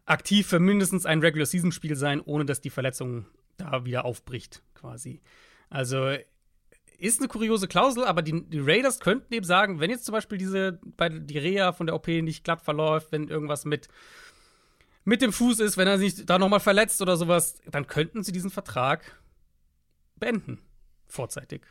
aktiv 0.04 0.46
für 0.46 0.60
mindestens 0.60 1.06
ein 1.06 1.20
Regular-Season-Spiel 1.20 1.96
sein, 1.96 2.20
ohne 2.20 2.44
dass 2.44 2.60
die 2.60 2.70
Verletzung 2.70 3.26
da 3.56 3.84
wieder 3.84 4.04
aufbricht, 4.04 4.62
quasi. 4.74 5.20
Also 5.70 6.14
ist 6.98 7.20
eine 7.20 7.28
kuriose 7.28 7.68
Klausel, 7.68 8.04
aber 8.04 8.22
die, 8.22 8.48
die, 8.48 8.60
Raiders 8.60 9.00
könnten 9.00 9.34
eben 9.34 9.44
sagen, 9.44 9.80
wenn 9.80 9.90
jetzt 9.90 10.04
zum 10.04 10.12
Beispiel 10.12 10.38
diese, 10.38 10.78
die 11.00 11.38
Reha 11.38 11.72
von 11.72 11.86
der 11.86 11.96
OP 11.96 12.08
nicht 12.08 12.44
glatt 12.44 12.62
verläuft, 12.62 13.12
wenn 13.12 13.28
irgendwas 13.28 13.64
mit, 13.64 13.88
mit 15.04 15.22
dem 15.22 15.32
Fuß 15.32 15.60
ist, 15.60 15.76
wenn 15.76 15.88
er 15.88 15.98
sich 15.98 16.24
da 16.24 16.38
nochmal 16.38 16.60
verletzt 16.60 17.02
oder 17.02 17.16
sowas, 17.16 17.60
dann 17.70 17.86
könnten 17.86 18.22
sie 18.22 18.32
diesen 18.32 18.50
Vertrag 18.50 19.20
beenden. 20.16 20.60
Vorzeitig. 21.06 21.62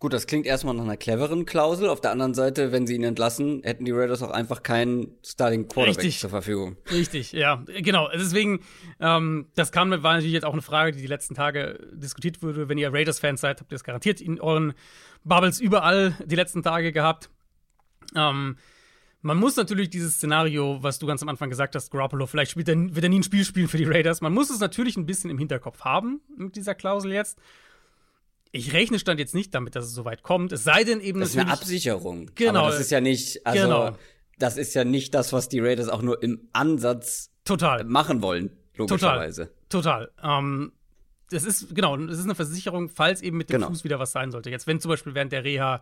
Gut, 0.00 0.14
das 0.14 0.26
klingt 0.26 0.46
erstmal 0.46 0.74
nach 0.74 0.84
einer 0.84 0.96
cleveren 0.96 1.44
Klausel. 1.44 1.86
Auf 1.90 2.00
der 2.00 2.10
anderen 2.10 2.32
Seite, 2.32 2.72
wenn 2.72 2.86
sie 2.86 2.94
ihn 2.94 3.04
entlassen, 3.04 3.60
hätten 3.64 3.84
die 3.84 3.90
Raiders 3.90 4.22
auch 4.22 4.30
einfach 4.30 4.62
keinen 4.62 5.12
Starting 5.22 5.68
Quarterback 5.68 5.98
Richtig. 5.98 6.20
zur 6.20 6.30
Verfügung. 6.30 6.78
Richtig, 6.90 7.32
ja, 7.32 7.62
genau. 7.66 8.08
Deswegen, 8.14 8.60
ähm, 8.98 9.48
das 9.56 9.72
kam, 9.72 9.90
war 9.90 10.14
natürlich 10.14 10.32
jetzt 10.32 10.46
auch 10.46 10.54
eine 10.54 10.62
Frage, 10.62 10.92
die 10.92 11.02
die 11.02 11.06
letzten 11.06 11.34
Tage 11.34 11.78
diskutiert 11.92 12.42
wurde. 12.42 12.70
Wenn 12.70 12.78
ihr 12.78 12.90
Raiders-Fans 12.90 13.42
seid, 13.42 13.60
habt 13.60 13.70
ihr 13.70 13.74
das 13.74 13.84
garantiert 13.84 14.22
in 14.22 14.40
euren 14.40 14.72
Bubbles 15.22 15.60
überall 15.60 16.16
die 16.24 16.36
letzten 16.36 16.62
Tage 16.62 16.92
gehabt. 16.92 17.28
Ähm, 18.16 18.56
man 19.20 19.36
muss 19.36 19.56
natürlich 19.56 19.90
dieses 19.90 20.14
Szenario, 20.14 20.82
was 20.82 20.98
du 20.98 21.06
ganz 21.06 21.20
am 21.22 21.28
Anfang 21.28 21.50
gesagt 21.50 21.74
hast, 21.74 21.90
Garoppolo, 21.90 22.24
vielleicht 22.26 22.56
er, 22.56 22.66
wird 22.66 23.02
er 23.02 23.10
nie 23.10 23.18
ein 23.18 23.22
Spiel 23.22 23.44
spielen 23.44 23.68
für 23.68 23.76
die 23.76 23.84
Raiders. 23.84 24.22
Man 24.22 24.32
muss 24.32 24.48
es 24.48 24.60
natürlich 24.60 24.96
ein 24.96 25.04
bisschen 25.04 25.28
im 25.28 25.36
Hinterkopf 25.36 25.82
haben 25.82 26.22
mit 26.38 26.56
dieser 26.56 26.74
Klausel 26.74 27.12
jetzt 27.12 27.38
ich 28.52 28.72
rechne 28.72 28.98
stand 28.98 29.20
jetzt 29.20 29.34
nicht 29.34 29.54
damit, 29.54 29.76
dass 29.76 29.84
es 29.84 29.92
so 29.92 30.04
weit 30.04 30.22
kommt. 30.22 30.52
Es 30.52 30.64
sei 30.64 30.84
denn 30.84 31.00
eben 31.00 31.20
Das 31.20 31.30
ist 31.30 31.38
eine 31.38 31.50
Absicherung. 31.50 32.30
Genau. 32.34 32.60
Aber 32.60 32.70
das 32.70 32.80
ist 32.80 32.90
ja 32.90 33.00
nicht, 33.00 33.46
also 33.46 33.62
genau. 33.62 33.96
das 34.38 34.56
ist 34.56 34.74
ja 34.74 34.84
nicht 34.84 35.14
das, 35.14 35.32
was 35.32 35.48
die 35.48 35.60
Raiders 35.60 35.88
auch 35.88 36.02
nur 36.02 36.22
im 36.22 36.48
Ansatz 36.52 37.30
Total. 37.44 37.84
machen 37.84 38.22
wollen, 38.22 38.56
logischerweise. 38.74 39.52
Total. 39.68 40.08
Total. 40.08 40.38
Ähm, 40.38 40.72
das 41.30 41.44
ist, 41.44 41.74
genau, 41.74 41.96
es 41.96 42.18
ist 42.18 42.24
eine 42.24 42.34
Versicherung, 42.34 42.88
falls 42.88 43.22
eben 43.22 43.36
mit 43.36 43.50
dem 43.50 43.60
genau. 43.60 43.68
Fuß 43.68 43.84
wieder 43.84 44.00
was 44.00 44.10
sein 44.12 44.32
sollte. 44.32 44.50
Jetzt, 44.50 44.66
wenn 44.66 44.80
zum 44.80 44.88
Beispiel 44.90 45.14
während 45.14 45.32
der 45.32 45.44
Reha 45.44 45.80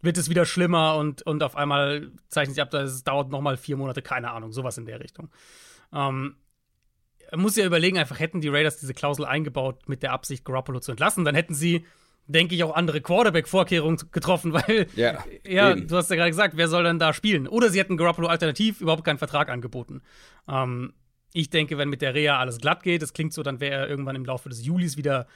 wird 0.00 0.18
es 0.18 0.30
wieder 0.30 0.46
schlimmer 0.46 0.96
und, 0.96 1.22
und 1.22 1.42
auf 1.42 1.56
einmal 1.56 2.12
zeichnet 2.28 2.54
sich 2.54 2.62
ab, 2.62 2.70
dass 2.70 2.92
es 2.92 3.02
dauert 3.02 3.30
noch 3.30 3.40
mal 3.40 3.56
vier 3.56 3.76
Monate, 3.76 4.02
keine 4.02 4.30
Ahnung, 4.30 4.52
sowas 4.52 4.78
in 4.78 4.86
der 4.86 5.00
Richtung. 5.00 5.30
Ähm, 5.92 6.36
muss 7.34 7.56
ja 7.56 7.64
überlegen, 7.64 7.98
einfach 7.98 8.18
hätten 8.20 8.40
die 8.40 8.48
Raiders 8.48 8.78
diese 8.78 8.94
Klausel 8.94 9.24
eingebaut 9.24 9.88
mit 9.88 10.02
der 10.02 10.12
Absicht, 10.12 10.44
Garoppolo 10.44 10.80
zu 10.80 10.92
entlassen, 10.92 11.24
dann 11.24 11.34
hätten 11.34 11.54
sie, 11.54 11.84
denke 12.26 12.54
ich, 12.54 12.64
auch 12.64 12.74
andere 12.74 13.00
Quarterback-Vorkehrungen 13.00 13.98
getroffen, 14.12 14.52
weil, 14.52 14.86
ja, 14.94 15.24
ja 15.46 15.74
du 15.74 15.96
hast 15.96 16.10
ja 16.10 16.16
gerade 16.16 16.30
gesagt, 16.30 16.56
wer 16.56 16.68
soll 16.68 16.84
dann 16.84 16.98
da 16.98 17.12
spielen? 17.12 17.48
Oder 17.48 17.70
sie 17.70 17.78
hätten 17.78 17.96
Garoppolo 17.96 18.28
alternativ 18.28 18.80
überhaupt 18.80 19.04
keinen 19.04 19.18
Vertrag 19.18 19.48
angeboten. 19.48 20.02
Ähm, 20.48 20.92
ich 21.32 21.50
denke, 21.50 21.76
wenn 21.78 21.88
mit 21.88 22.02
der 22.02 22.14
Reha 22.14 22.38
alles 22.38 22.58
glatt 22.58 22.82
geht, 22.82 23.02
das 23.02 23.12
klingt 23.12 23.32
so, 23.32 23.42
dann 23.42 23.60
wäre 23.60 23.74
er 23.74 23.88
irgendwann 23.88 24.16
im 24.16 24.24
Laufe 24.24 24.48
des 24.48 24.64
Julis 24.64 24.96
wieder, 24.96 25.26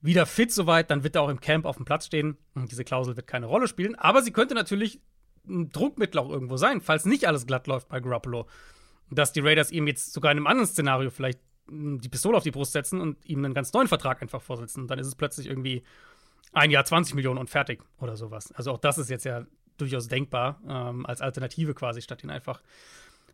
wieder 0.00 0.26
fit 0.26 0.52
soweit, 0.52 0.90
dann 0.90 1.02
wird 1.04 1.16
er 1.16 1.22
auch 1.22 1.28
im 1.28 1.40
Camp 1.40 1.64
auf 1.64 1.76
dem 1.76 1.84
Platz 1.84 2.06
stehen 2.06 2.36
und 2.54 2.70
diese 2.70 2.84
Klausel 2.84 3.16
wird 3.16 3.26
keine 3.26 3.46
Rolle 3.46 3.66
spielen. 3.66 3.94
Aber 3.96 4.22
sie 4.22 4.32
könnte 4.32 4.54
natürlich 4.54 5.00
ein 5.48 5.70
Druckmittel 5.70 6.20
auch 6.20 6.30
irgendwo 6.30 6.56
sein, 6.56 6.80
falls 6.80 7.04
nicht 7.04 7.26
alles 7.26 7.46
glatt 7.46 7.66
läuft 7.66 7.88
bei 7.88 8.00
Garoppolo 8.00 8.46
dass 9.14 9.32
die 9.32 9.40
Raiders 9.40 9.70
ihm 9.70 9.86
jetzt 9.86 10.12
sogar 10.12 10.32
in 10.32 10.38
einem 10.38 10.46
anderen 10.46 10.66
Szenario 10.66 11.10
vielleicht 11.10 11.40
hm, 11.68 12.00
die 12.00 12.08
Pistole 12.08 12.36
auf 12.36 12.42
die 12.42 12.50
Brust 12.50 12.72
setzen 12.72 13.00
und 13.00 13.24
ihm 13.26 13.44
einen 13.44 13.54
ganz 13.54 13.72
neuen 13.72 13.88
Vertrag 13.88 14.22
einfach 14.22 14.42
vorsetzen. 14.42 14.82
Und 14.82 14.88
dann 14.88 14.98
ist 14.98 15.06
es 15.06 15.14
plötzlich 15.14 15.46
irgendwie 15.46 15.82
ein 16.52 16.70
Jahr 16.70 16.84
20 16.84 17.14
Millionen 17.14 17.38
und 17.38 17.50
fertig 17.50 17.82
oder 17.98 18.16
sowas. 18.16 18.52
Also 18.52 18.72
auch 18.72 18.78
das 18.78 18.98
ist 18.98 19.10
jetzt 19.10 19.24
ja 19.24 19.46
durchaus 19.78 20.08
denkbar 20.08 20.60
ähm, 20.68 21.06
als 21.06 21.20
Alternative 21.20 21.74
quasi, 21.74 22.02
statt 22.02 22.22
ihn 22.22 22.30
einfach 22.30 22.62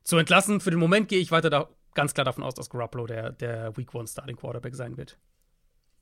zu 0.03 0.17
entlassen. 0.17 0.61
Für 0.61 0.71
den 0.71 0.79
Moment 0.79 1.09
gehe 1.09 1.19
ich 1.19 1.31
weiter 1.31 1.51
da 1.51 1.69
ganz 1.95 2.15
klar 2.15 2.25
davon 2.25 2.45
aus, 2.45 2.55
dass 2.55 2.71
Garoppolo 2.71 3.07
der, 3.07 3.33
der 3.33 3.77
Week 3.77 3.93
One 3.95 4.07
Starting 4.07 4.37
Quarterback 4.37 4.75
sein 4.75 4.97
wird. 4.97 5.19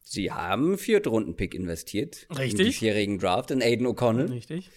Sie 0.02 0.30
haben 0.30 0.78
Viertrunden-Pick 0.78 1.54
investiert. 1.54 2.28
Richtig. 2.30 2.60
In 2.60 2.66
die 2.66 2.72
vierjährigen 2.72 3.18
Draft 3.18 3.50
in 3.50 3.60
Aiden 3.60 3.86
O'Connell. 3.86 4.30
Richtig. 4.30 4.70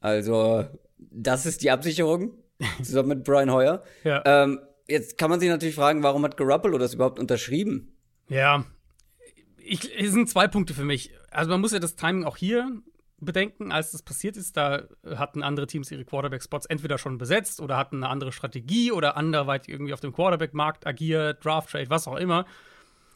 Also, 0.00 0.64
das 0.98 1.44
ist 1.44 1.62
die 1.62 1.70
Absicherung. 1.70 2.32
zusammen 2.82 3.08
mit 3.10 3.24
Brian 3.24 3.50
Hoyer. 3.50 3.82
Ja. 4.04 4.22
Ähm, 4.24 4.60
jetzt 4.88 5.18
kann 5.18 5.30
man 5.30 5.40
sich 5.40 5.48
natürlich 5.48 5.74
fragen, 5.74 6.02
warum 6.02 6.24
hat 6.24 6.36
Garoppolo 6.36 6.78
das 6.78 6.94
überhaupt 6.94 7.18
unterschrieben? 7.18 7.96
Ja. 8.28 8.64
Ich, 9.58 9.90
es 9.98 10.12
sind 10.12 10.28
zwei 10.28 10.46
Punkte 10.46 10.74
für 10.74 10.84
mich. 10.84 11.12
Also, 11.30 11.50
man 11.50 11.60
muss 11.60 11.72
ja 11.72 11.78
das 11.78 11.96
Timing 11.96 12.24
auch 12.24 12.36
hier 12.36 12.70
bedenken, 13.18 13.72
als 13.72 13.92
das 13.92 14.02
passiert 14.02 14.36
ist. 14.36 14.56
Da 14.56 14.84
hatten 15.04 15.42
andere 15.42 15.66
Teams 15.66 15.90
ihre 15.90 16.04
Quarterback-Spots 16.04 16.66
entweder 16.66 16.98
schon 16.98 17.18
besetzt 17.18 17.60
oder 17.60 17.76
hatten 17.76 17.96
eine 17.96 18.08
andere 18.08 18.32
Strategie 18.32 18.92
oder 18.92 19.16
anderweitig 19.16 19.72
irgendwie 19.72 19.94
auf 19.94 20.00
dem 20.00 20.12
Quarterback-Markt 20.12 20.86
agiert, 20.86 21.44
Draft-Trade, 21.44 21.90
was 21.90 22.06
auch 22.06 22.16
immer. 22.16 22.46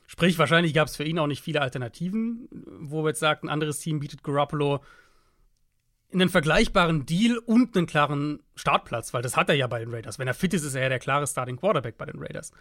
Sprich, 0.06 0.38
wahrscheinlich 0.38 0.74
gab 0.74 0.88
es 0.88 0.96
für 0.96 1.04
ihn 1.04 1.18
auch 1.18 1.28
nicht 1.28 1.42
viele 1.42 1.60
Alternativen, 1.60 2.48
wo 2.80 3.04
wir 3.04 3.10
jetzt 3.10 3.20
sagt, 3.20 3.44
ein 3.44 3.48
anderes 3.48 3.78
Team 3.78 4.00
bietet 4.00 4.24
Garoppolo 4.24 4.80
einen 6.12 6.28
vergleichbaren 6.28 7.06
Deal 7.06 7.38
und 7.38 7.76
einen 7.76 7.86
klaren 7.86 8.40
Startplatz, 8.56 9.14
weil 9.14 9.22
das 9.22 9.36
hat 9.36 9.48
er 9.48 9.54
ja 9.54 9.66
bei 9.66 9.78
den 9.78 9.92
Raiders. 9.92 10.18
Wenn 10.18 10.28
er 10.28 10.34
fit 10.34 10.54
ist, 10.54 10.64
ist 10.64 10.74
er 10.74 10.82
ja 10.82 10.88
der 10.88 10.98
klare 10.98 11.26
Starting 11.26 11.56
Quarterback 11.56 11.96
bei 11.98 12.06
den 12.06 12.20
Raiders. 12.20 12.52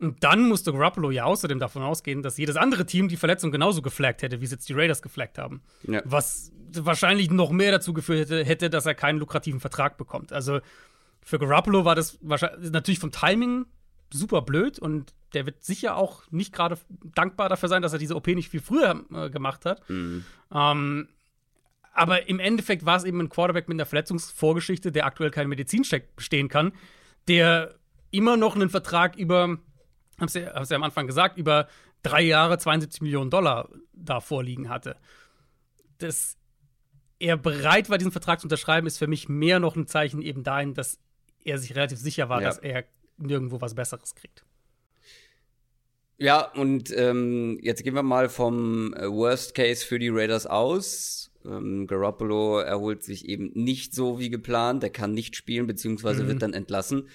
Und 0.00 0.24
dann 0.24 0.48
musste 0.48 0.72
Garoppolo 0.72 1.10
ja 1.10 1.24
außerdem 1.24 1.60
davon 1.60 1.82
ausgehen, 1.82 2.22
dass 2.22 2.36
jedes 2.36 2.56
andere 2.56 2.84
Team 2.84 3.08
die 3.08 3.16
Verletzung 3.16 3.52
genauso 3.52 3.80
geflaggt 3.80 4.22
hätte, 4.22 4.40
wie 4.40 4.44
es 4.44 4.50
jetzt 4.50 4.68
die 4.68 4.72
Raiders 4.72 5.02
geflaggt 5.02 5.38
haben. 5.38 5.62
Ja. 5.84 6.02
Was 6.04 6.52
wahrscheinlich 6.72 7.30
noch 7.30 7.50
mehr 7.52 7.70
dazu 7.70 7.94
geführt 7.94 8.28
hätte, 8.28 8.44
hätte, 8.44 8.70
dass 8.70 8.86
er 8.86 8.94
keinen 8.94 9.18
lukrativen 9.18 9.60
Vertrag 9.60 9.96
bekommt. 9.96 10.32
Also 10.32 10.60
für 11.22 11.38
Garoppolo 11.38 11.84
war 11.84 11.94
das 11.94 12.18
wahrscheinlich 12.22 12.72
natürlich 12.72 12.98
vom 12.98 13.12
Timing 13.12 13.66
super 14.12 14.42
blöd 14.42 14.78
und 14.78 15.14
der 15.32 15.46
wird 15.46 15.64
sicher 15.64 15.96
auch 15.96 16.22
nicht 16.30 16.52
gerade 16.52 16.78
dankbar 17.14 17.48
dafür 17.48 17.68
sein, 17.68 17.82
dass 17.82 17.92
er 17.92 17.98
diese 17.98 18.16
OP 18.16 18.26
nicht 18.28 18.50
viel 18.50 18.60
früher 18.60 19.04
äh, 19.12 19.30
gemacht 19.30 19.64
hat. 19.64 19.88
Mhm. 19.88 20.24
Ähm, 20.52 21.08
aber 21.94 22.28
im 22.28 22.40
Endeffekt 22.40 22.84
war 22.84 22.96
es 22.96 23.04
eben 23.04 23.20
ein 23.20 23.28
Quarterback 23.28 23.68
mit 23.68 23.76
einer 23.76 23.86
Verletzungsvorgeschichte, 23.86 24.92
der 24.92 25.06
aktuell 25.06 25.30
keinen 25.30 25.48
Medizincheck 25.48 26.14
bestehen 26.16 26.48
kann, 26.48 26.72
der 27.28 27.74
immer 28.10 28.36
noch 28.36 28.54
einen 28.54 28.68
Vertrag 28.70 29.16
über, 29.16 29.58
hab's 30.20 30.34
ja, 30.34 30.52
hab's 30.54 30.70
ja 30.70 30.76
am 30.76 30.82
Anfang 30.82 31.06
gesagt, 31.06 31.38
über 31.38 31.68
drei 32.02 32.22
Jahre 32.22 32.58
72 32.58 33.00
Millionen 33.00 33.30
Dollar 33.30 33.68
da 33.92 34.20
vorliegen 34.20 34.68
hatte. 34.68 34.96
Dass 35.98 36.36
er 37.18 37.36
bereit 37.36 37.88
war, 37.90 37.98
diesen 37.98 38.12
Vertrag 38.12 38.40
zu 38.40 38.46
unterschreiben, 38.46 38.86
ist 38.86 38.98
für 38.98 39.06
mich 39.06 39.28
mehr 39.28 39.60
noch 39.60 39.76
ein 39.76 39.86
Zeichen 39.86 40.20
eben 40.20 40.42
dahin, 40.42 40.74
dass 40.74 40.98
er 41.44 41.58
sich 41.58 41.74
relativ 41.74 41.98
sicher 41.98 42.28
war, 42.28 42.42
Ja. 42.42 42.48
dass 42.48 42.58
er 42.58 42.84
nirgendwo 43.16 43.60
was 43.60 43.74
Besseres 43.74 44.14
kriegt. 44.14 44.44
Ja, 46.16 46.40
und 46.52 46.90
ähm, 46.96 47.58
jetzt 47.62 47.82
gehen 47.82 47.94
wir 47.94 48.02
mal 48.02 48.28
vom 48.28 48.94
äh, 48.94 49.10
Worst 49.10 49.54
Case 49.54 49.84
für 49.84 49.98
die 49.98 50.10
Raiders 50.10 50.46
aus. 50.46 51.32
Ähm, 51.44 51.86
Garoppolo 51.86 52.58
erholt 52.60 53.02
sich 53.02 53.28
eben 53.28 53.50
nicht 53.54 53.94
so 53.94 54.18
wie 54.18 54.30
geplant. 54.30 54.82
Er 54.82 54.90
kann 54.90 55.12
nicht 55.12 55.36
spielen, 55.36 55.66
beziehungsweise 55.66 56.26
wird 56.26 56.42
dann 56.42 56.54
entlassen. 56.54 57.08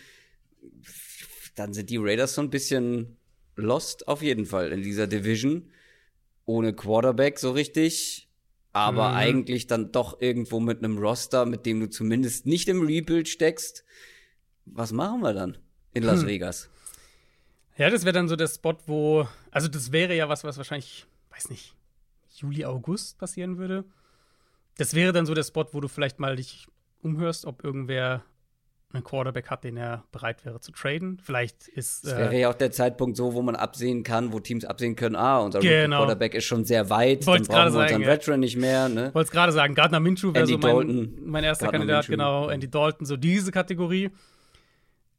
Dann 1.56 1.74
sind 1.74 1.89
die 1.89 1.98
Raiders 1.98 2.36
so 2.36 2.42
ein 2.42 2.50
bisschen 2.50 3.18
lost 3.56 4.08
auf 4.08 4.22
jeden 4.22 4.46
Fall 4.46 4.72
in 4.72 4.82
dieser 4.82 5.08
Division. 5.08 5.70
Ohne 6.46 6.74
Quarterback 6.74 7.39
so 7.39 7.52
richtig. 7.52 8.28
Aber 8.72 9.10
Mhm. 9.10 9.15
eigentlich 9.15 9.68
dann 9.68 9.92
doch 9.92 10.22
irgendwo 10.22 10.60
mit 10.60 10.78
einem 10.84 10.98
Roster, 11.00 11.46
mit 11.46 11.65
dem 11.65 11.80
du 11.80 11.89
zumindest 11.89 12.46
nicht 12.46 12.68
im 12.70 12.82
Rebuild 12.86 13.28
steckst. 13.28 13.84
Was 14.65 14.92
machen 14.92 15.22
wir 15.22 15.34
dann 15.34 15.58
in 15.94 16.04
Las 16.04 16.22
Hm. 16.22 16.28
Vegas? 16.28 16.70
Ja, 17.78 17.89
das 17.89 18.04
wäre 18.06 18.13
dann 18.13 18.28
so 18.28 18.36
der 18.36 18.48
Spot, 18.48 18.76
wo, 18.86 19.28
also 19.52 19.68
das 19.68 19.92
wäre 19.92 20.15
ja 20.15 20.30
was, 20.30 20.44
was 20.44 20.58
wahrscheinlich, 20.58 21.06
weiß 21.32 21.50
nicht, 21.50 21.74
Juli, 22.36 22.65
August 22.65 23.18
passieren 23.18 23.58
würde. 23.58 23.86
Das 24.80 24.94
wäre 24.94 25.12
dann 25.12 25.26
so 25.26 25.34
der 25.34 25.44
Spot, 25.44 25.65
wo 25.74 25.82
du 25.82 25.89
vielleicht 25.89 26.20
mal 26.20 26.38
dich 26.38 26.68
umhörst, 27.02 27.46
ob 27.46 27.65
irgendwer 27.65 28.24
einen 28.94 29.04
Quarterback 29.04 29.50
hat, 29.50 29.65
den 29.65 29.76
er 29.76 30.06
bereit 30.13 30.46
wäre 30.46 30.62
zu 30.62 30.72
traden. 30.72 31.20
Vielleicht 31.22 31.68
ist 31.68 32.06
Das 32.06 32.13
äh, 32.13 32.18
wäre 32.18 32.39
ja 32.39 32.50
auch 32.50 32.56
der 32.56 32.72
Zeitpunkt 32.72 33.18
so, 33.18 33.34
wo 33.34 33.42
man 33.42 33.58
absehen 33.58 34.04
kann, 34.04 34.32
wo 34.32 34.39
Teams 34.39 34.63
absehen 34.63 34.96
können, 34.96 35.18
ah, 35.18 35.39
unser 35.39 35.60
Genau. 35.60 35.98
Quarterback 35.98 36.34
ist 36.34 36.46
schon 36.46 36.63
sehr 36.63 36.89
weit, 36.89 37.22
dann 37.22 37.28
Wollt's 37.28 37.48
brauchen 37.50 37.58
gerade 37.58 37.74
wir 37.74 37.80
unseren 37.82 37.89
sagen, 37.89 38.04
ja. 38.04 38.10
Veteran 38.10 38.39
nicht 38.39 38.56
mehr, 38.58 38.88
ne? 38.89 39.13
wollte 39.13 39.28
es 39.28 39.32
gerade 39.32 39.52
sagen, 39.52 39.76
Gardner 39.76 40.00
Minshew 40.00 40.34
wäre 40.34 40.48
so 40.48 40.58
mein, 40.58 40.62
Dalton. 40.62 41.20
mein 41.26 41.44
erster 41.44 41.65
Gardner 41.65 41.80
Kandidat, 41.80 41.98
Minshew. 42.08 42.12
genau, 42.12 42.50
Andy 42.50 42.70
Dalton, 42.70 43.06
so 43.06 43.18
diese 43.18 43.52
Kategorie. 43.52 44.12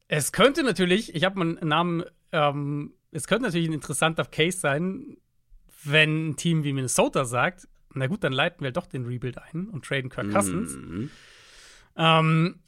Es 0.08 0.32
könnte 0.32 0.62
natürlich, 0.64 1.14
ich 1.14 1.22
habe 1.24 1.38
mal 1.38 1.58
einen 1.58 1.68
Namen, 1.68 2.04
ähm, 2.32 2.94
es 3.12 3.26
könnte 3.26 3.44
natürlich 3.44 3.68
ein 3.68 3.74
interessanter 3.74 4.24
Case 4.24 4.58
sein, 4.58 5.18
wenn 5.84 6.30
ein 6.30 6.36
Team 6.36 6.64
wie 6.64 6.72
Minnesota 6.72 7.24
sagt, 7.24 7.68
na 7.94 8.06
gut, 8.06 8.24
dann 8.24 8.32
leiten 8.32 8.62
wir 8.62 8.72
doch 8.72 8.86
den 8.86 9.04
Rebuild 9.04 9.38
ein 9.38 9.68
und 9.68 9.84
traden 9.84 10.10
Kirk 10.10 10.30
Cousins. 10.30 10.76
Mhm. 10.76 11.10
Ähm, 11.96 12.60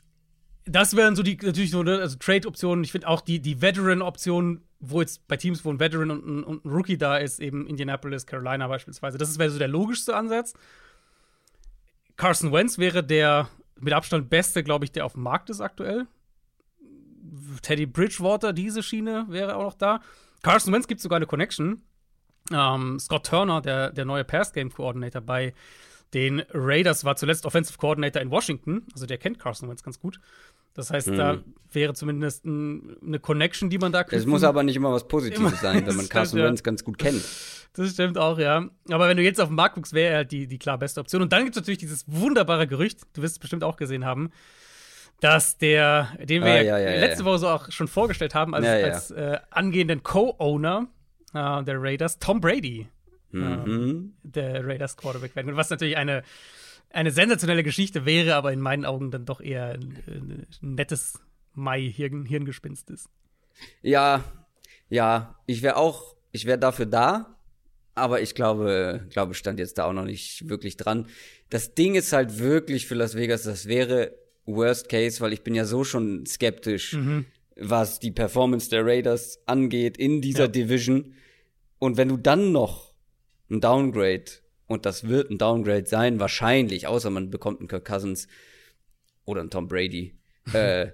das 0.64 0.96
wären 0.96 1.16
so 1.16 1.22
die 1.22 1.37
natürlich 1.37 1.70
so 1.70 1.82
ne, 1.82 1.98
also 1.98 2.16
Trade-Optionen. 2.18 2.85
Ich 2.85 2.92
finde 2.92 3.08
auch 3.08 3.20
die, 3.20 3.40
die 3.40 3.61
Veteran-Option, 3.61 4.62
wo 4.80 5.00
jetzt 5.00 5.26
bei 5.28 5.37
Teams, 5.37 5.64
wo 5.64 5.70
ein 5.70 5.80
Veteran 5.80 6.11
und 6.11 6.26
ein, 6.26 6.44
und 6.44 6.64
ein 6.64 6.70
Rookie 6.70 6.98
da 6.98 7.16
ist, 7.16 7.40
eben 7.40 7.66
Indianapolis, 7.66 8.26
Carolina 8.26 8.68
beispielsweise, 8.68 9.18
das 9.18 9.38
wäre 9.38 9.50
so 9.50 9.58
der 9.58 9.68
logischste 9.68 10.14
Ansatz. 10.16 10.54
Carson 12.16 12.52
Wentz 12.52 12.78
wäre 12.78 13.02
der 13.02 13.48
mit 13.80 13.92
Abstand 13.92 14.30
beste, 14.30 14.62
glaube 14.62 14.85
ich, 14.85 14.92
der 14.92 15.04
auf 15.04 15.14
dem 15.14 15.22
Markt 15.22 15.50
ist 15.50 15.61
aktuell. 15.61 16.06
Teddy 17.62 17.87
Bridgewater, 17.87 18.52
diese 18.52 18.82
Schiene 18.82 19.26
wäre 19.28 19.56
auch 19.56 19.64
noch 19.64 19.74
da. 19.74 20.00
Carson 20.42 20.72
Wentz 20.72 20.87
gibt 20.87 21.00
sogar 21.00 21.16
eine 21.16 21.26
Connection. 21.26 21.82
Ähm, 22.50 22.98
Scott 22.98 23.26
Turner, 23.26 23.61
der, 23.61 23.90
der 23.92 24.05
neue 24.05 24.24
Pass-Game-Coordinator 24.24 25.20
bei 25.20 25.55
den 26.14 26.42
Raiders, 26.52 27.05
war 27.05 27.16
zuletzt 27.16 27.46
Offensive 27.46 27.78
Coordinator 27.78 28.20
in 28.20 28.31
Washington. 28.31 28.83
Also 28.92 29.07
der 29.07 29.18
kennt 29.18 29.38
Carson 29.38 29.68
Wentz 29.68 29.83
ganz 29.83 29.98
gut. 30.00 30.20
Das 30.74 30.90
heißt, 30.90 31.09
da 31.09 31.38
wäre 31.70 31.92
zumindest 31.94 32.44
ein, 32.46 32.96
eine 33.07 33.18
Connection, 33.18 33.68
die 33.68 33.76
man 33.78 33.92
da 33.92 34.00
Es 34.02 34.07
knüpfen- 34.09 34.28
muss 34.31 34.42
aber 34.42 34.62
nicht 34.62 34.76
immer 34.76 34.90
was 34.92 35.07
Positives 35.07 35.61
sein, 35.61 35.87
wenn 35.87 35.96
man 35.96 36.09
Carson 36.09 36.28
stimmt, 36.31 36.40
ja. 36.40 36.46
Wentz 36.48 36.62
ganz 36.62 36.83
gut 36.85 36.98
kennt. 36.98 37.22
Das 37.74 37.90
stimmt 37.90 38.16
auch, 38.18 38.38
ja. 38.38 38.66
Aber 38.90 39.09
wenn 39.09 39.16
du 39.16 39.22
jetzt 39.22 39.40
auf 39.40 39.48
den 39.48 39.55
Markt 39.57 39.74
guckst, 39.74 39.92
wäre 39.92 40.11
er 40.12 40.16
halt 40.18 40.33
die, 40.33 40.46
die 40.46 40.59
klar 40.59 40.78
beste 40.78 41.00
Option. 41.00 41.22
Und 41.22 41.33
dann 41.33 41.44
gibt 41.44 41.57
es 41.57 41.61
natürlich 41.61 41.78
dieses 41.78 42.05
wunderbare 42.07 42.66
Gerücht, 42.66 43.00
du 43.14 43.22
wirst 43.22 43.35
es 43.35 43.38
bestimmt 43.38 43.64
auch 43.64 43.76
gesehen 43.76 44.05
haben, 44.05 44.31
dass 45.20 45.57
der, 45.59 46.09
den 46.22 46.42
wir 46.42 46.50
Ah, 46.52 46.62
ja, 46.62 46.78
ja, 46.78 47.00
letzte. 47.00 47.24
Woche 47.24 47.38
so 47.38 47.48
auch 47.48 47.70
schon 47.70 47.87
vorgestellt 47.88 48.35
haben, 48.35 48.55
als, 48.55 48.66
als 48.66 49.11
äh, 49.12 49.38
angehenden 49.50 50.02
Co-Owner 50.02 50.88
äh, 51.35 51.64
der 51.64 51.83
Raiders, 51.83 52.18
Tom 52.18 52.40
Brady, 52.40 52.87
Mhm. 53.35 54.12
der 54.23 54.66
Raiders 54.66 54.97
Quarterback 54.97 55.35
werden. 55.35 55.57
Was 55.57 55.71
natürlich 55.71 55.97
eine, 55.97 56.23
eine 56.90 57.11
sensationelle 57.11 57.62
Geschichte 57.62 58.05
wäre, 58.05 58.35
aber 58.35 58.53
in 58.53 58.61
meinen 58.61 58.85
Augen 58.85 59.11
dann 59.11 59.25
doch 59.25 59.40
eher 59.40 59.71
ein, 59.71 59.97
ein 60.07 60.47
nettes 60.61 61.18
Mai-Hirngespinst 61.55 62.90
ist. 62.90 63.09
Ja, 63.83 64.23
ja, 64.88 65.38
ich 65.47 65.62
wäre 65.62 65.77
auch, 65.77 66.14
ich 66.31 66.45
wäre 66.45 66.59
dafür 66.59 66.87
da, 66.87 67.38
aber 67.95 68.21
ich 68.21 68.35
glaube, 68.35 69.07
glaube, 69.11 69.35
stand 69.35 69.59
jetzt 69.59 69.79
da 69.79 69.85
auch 69.85 69.92
noch 69.92 70.05
nicht 70.05 70.49
wirklich 70.49 70.77
dran. 70.77 71.07
Das 71.51 71.75
Ding 71.75 71.95
ist 71.95 72.12
halt 72.12 72.38
wirklich 72.38 72.87
für 72.87 72.95
Las 72.95 73.14
Vegas, 73.14 73.42
das 73.45 73.66
wäre 73.66 74.14
Worst 74.45 74.88
Case, 74.88 75.21
weil 75.21 75.33
ich 75.33 75.42
bin 75.42 75.55
ja 75.55 75.64
so 75.64 75.85
schon 75.85 76.27
skeptisch, 76.27 76.95
Mhm. 76.95 77.25
Was 77.56 77.98
die 77.98 78.10
Performance 78.10 78.70
der 78.70 78.84
Raiders 78.86 79.40
angeht 79.46 79.96
in 79.96 80.20
dieser 80.20 80.44
Ja. 80.44 80.48
Division. 80.48 81.14
Und 81.78 81.96
wenn 81.96 82.08
du 82.08 82.16
dann 82.16 82.52
noch 82.52 82.94
ein 83.50 83.60
Downgrade, 83.60 84.24
und 84.66 84.86
das 84.86 85.08
wird 85.08 85.30
ein 85.30 85.38
Downgrade 85.38 85.86
sein, 85.86 86.20
wahrscheinlich, 86.20 86.86
außer 86.86 87.10
man 87.10 87.30
bekommt 87.30 87.60
einen 87.60 87.68
Kirk 87.68 87.84
Cousins 87.84 88.28
oder 89.24 89.40
einen 89.40 89.50
Tom 89.50 89.68
Brady, 89.68 90.16
äh, 90.54 90.88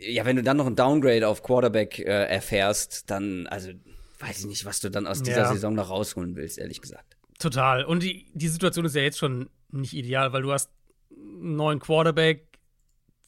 ja, 0.00 0.24
wenn 0.24 0.36
du 0.36 0.42
dann 0.42 0.56
noch 0.56 0.66
ein 0.66 0.76
Downgrade 0.76 1.28
auf 1.28 1.42
Quarterback 1.42 1.98
äh, 2.00 2.04
erfährst, 2.26 3.10
dann, 3.10 3.46
also, 3.46 3.70
weiß 4.18 4.40
ich 4.40 4.46
nicht, 4.46 4.64
was 4.64 4.80
du 4.80 4.90
dann 4.90 5.06
aus 5.06 5.22
dieser 5.22 5.42
Ja. 5.42 5.52
Saison 5.52 5.74
noch 5.74 5.90
rausholen 5.90 6.34
willst, 6.36 6.58
ehrlich 6.58 6.80
gesagt. 6.80 7.16
Total. 7.38 7.84
Und 7.84 8.02
die, 8.02 8.26
die 8.34 8.48
Situation 8.48 8.84
ist 8.84 8.96
ja 8.96 9.02
jetzt 9.02 9.18
schon 9.18 9.48
nicht 9.70 9.94
ideal, 9.94 10.32
weil 10.32 10.42
du 10.42 10.52
hast 10.52 10.70
einen 11.10 11.56
neuen 11.56 11.78
Quarterback, 11.80 12.46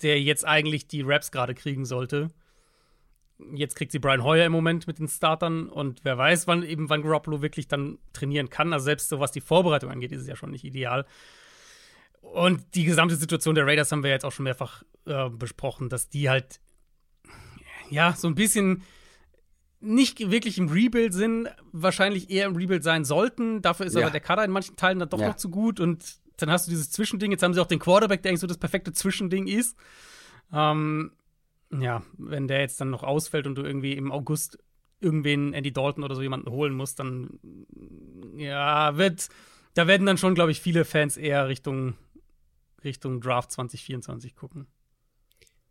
der 0.02 0.20
jetzt 0.20 0.44
eigentlich 0.44 0.86
die 0.88 1.02
Raps 1.02 1.30
gerade 1.30 1.54
kriegen 1.54 1.84
sollte. 1.84 2.30
Jetzt 3.54 3.74
kriegt 3.74 3.90
sie 3.92 3.98
Brian 3.98 4.22
Hoyer 4.22 4.46
im 4.46 4.52
Moment 4.52 4.86
mit 4.86 4.98
den 4.98 5.08
Startern 5.08 5.68
und 5.68 6.04
wer 6.04 6.16
weiß, 6.16 6.46
wann 6.46 6.62
eben 6.62 6.88
wann 6.88 7.02
Garoppolo 7.02 7.42
wirklich 7.42 7.66
dann 7.66 7.98
trainieren 8.12 8.48
kann. 8.48 8.72
Also 8.72 8.84
selbst 8.84 9.08
so 9.08 9.18
was 9.20 9.32
die 9.32 9.40
Vorbereitung 9.40 9.90
angeht, 9.90 10.12
ist 10.12 10.22
es 10.22 10.28
ja 10.28 10.36
schon 10.36 10.50
nicht 10.52 10.64
ideal. 10.64 11.04
Und 12.20 12.62
die 12.74 12.84
gesamte 12.84 13.16
Situation 13.16 13.54
der 13.54 13.66
Raiders 13.66 13.90
haben 13.92 14.02
wir 14.02 14.10
jetzt 14.10 14.24
auch 14.24 14.32
schon 14.32 14.44
mehrfach 14.44 14.82
äh, 15.06 15.28
besprochen, 15.30 15.88
dass 15.88 16.08
die 16.08 16.30
halt 16.30 16.60
ja 17.90 18.12
so 18.14 18.28
ein 18.28 18.34
bisschen 18.34 18.82
nicht 19.80 20.30
wirklich 20.30 20.56
im 20.56 20.68
Rebuild 20.68 21.12
sind, 21.12 21.48
wahrscheinlich 21.72 22.30
eher 22.30 22.46
im 22.46 22.56
Rebuild 22.56 22.82
sein 22.82 23.04
sollten. 23.04 23.60
Dafür 23.60 23.84
ist 23.86 23.94
Ja. 23.94 24.02
aber 24.02 24.10
der 24.10 24.20
Kader 24.20 24.44
in 24.44 24.50
manchen 24.50 24.76
Teilen 24.76 24.98
dann 25.00 25.10
doch 25.10 25.20
Ja. 25.20 25.28
noch 25.28 25.36
zu 25.36 25.50
gut 25.50 25.80
und 25.80 26.18
dann 26.36 26.50
hast 26.50 26.66
du 26.66 26.70
dieses 26.70 26.90
Zwischending. 26.90 27.30
Jetzt 27.30 27.42
haben 27.42 27.54
sie 27.54 27.60
auch 27.60 27.66
den 27.66 27.78
Quarterback, 27.78 28.22
der 28.22 28.30
eigentlich 28.30 28.40
so 28.40 28.46
das 28.46 28.58
perfekte 28.58 28.92
Zwischending 28.92 29.46
ist. 29.46 29.76
Ähm, 30.52 31.12
ja, 31.70 32.02
wenn 32.18 32.48
der 32.48 32.60
jetzt 32.60 32.80
dann 32.80 32.90
noch 32.90 33.02
ausfällt 33.02 33.46
und 33.46 33.56
du 33.56 33.62
irgendwie 33.62 33.94
im 33.94 34.12
August 34.12 34.58
irgendwen 35.00 35.52
Andy 35.52 35.72
Dalton 35.72 36.04
oder 36.04 36.14
so 36.14 36.22
jemanden 36.22 36.50
holen 36.50 36.74
musst, 36.74 36.98
dann 36.98 37.38
ja, 38.36 38.96
wird 38.96 39.28
da 39.74 39.88
werden 39.88 40.06
dann 40.06 40.18
schon, 40.18 40.34
glaube 40.34 40.52
ich, 40.52 40.60
viele 40.60 40.84
Fans 40.84 41.16
eher 41.16 41.48
Richtung 41.48 41.94
Richtung 42.84 43.20
Draft 43.20 43.50
2024 43.52 44.36
gucken. 44.36 44.66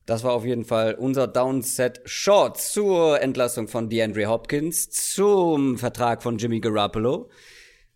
Das 0.05 0.23
war 0.23 0.33
auf 0.33 0.43
jeden 0.43 0.65
Fall 0.65 0.95
unser 0.95 1.27
Downset 1.27 2.01
Short 2.03 2.59
zur 2.59 3.21
Entlassung 3.21 3.69
von 3.69 3.89
DeAndre 3.89 4.25
Hopkins, 4.25 4.89
zum 4.89 5.77
Vertrag 5.77 6.21
von 6.21 6.37
Jimmy 6.37 6.59
Garoppolo. 6.59 7.29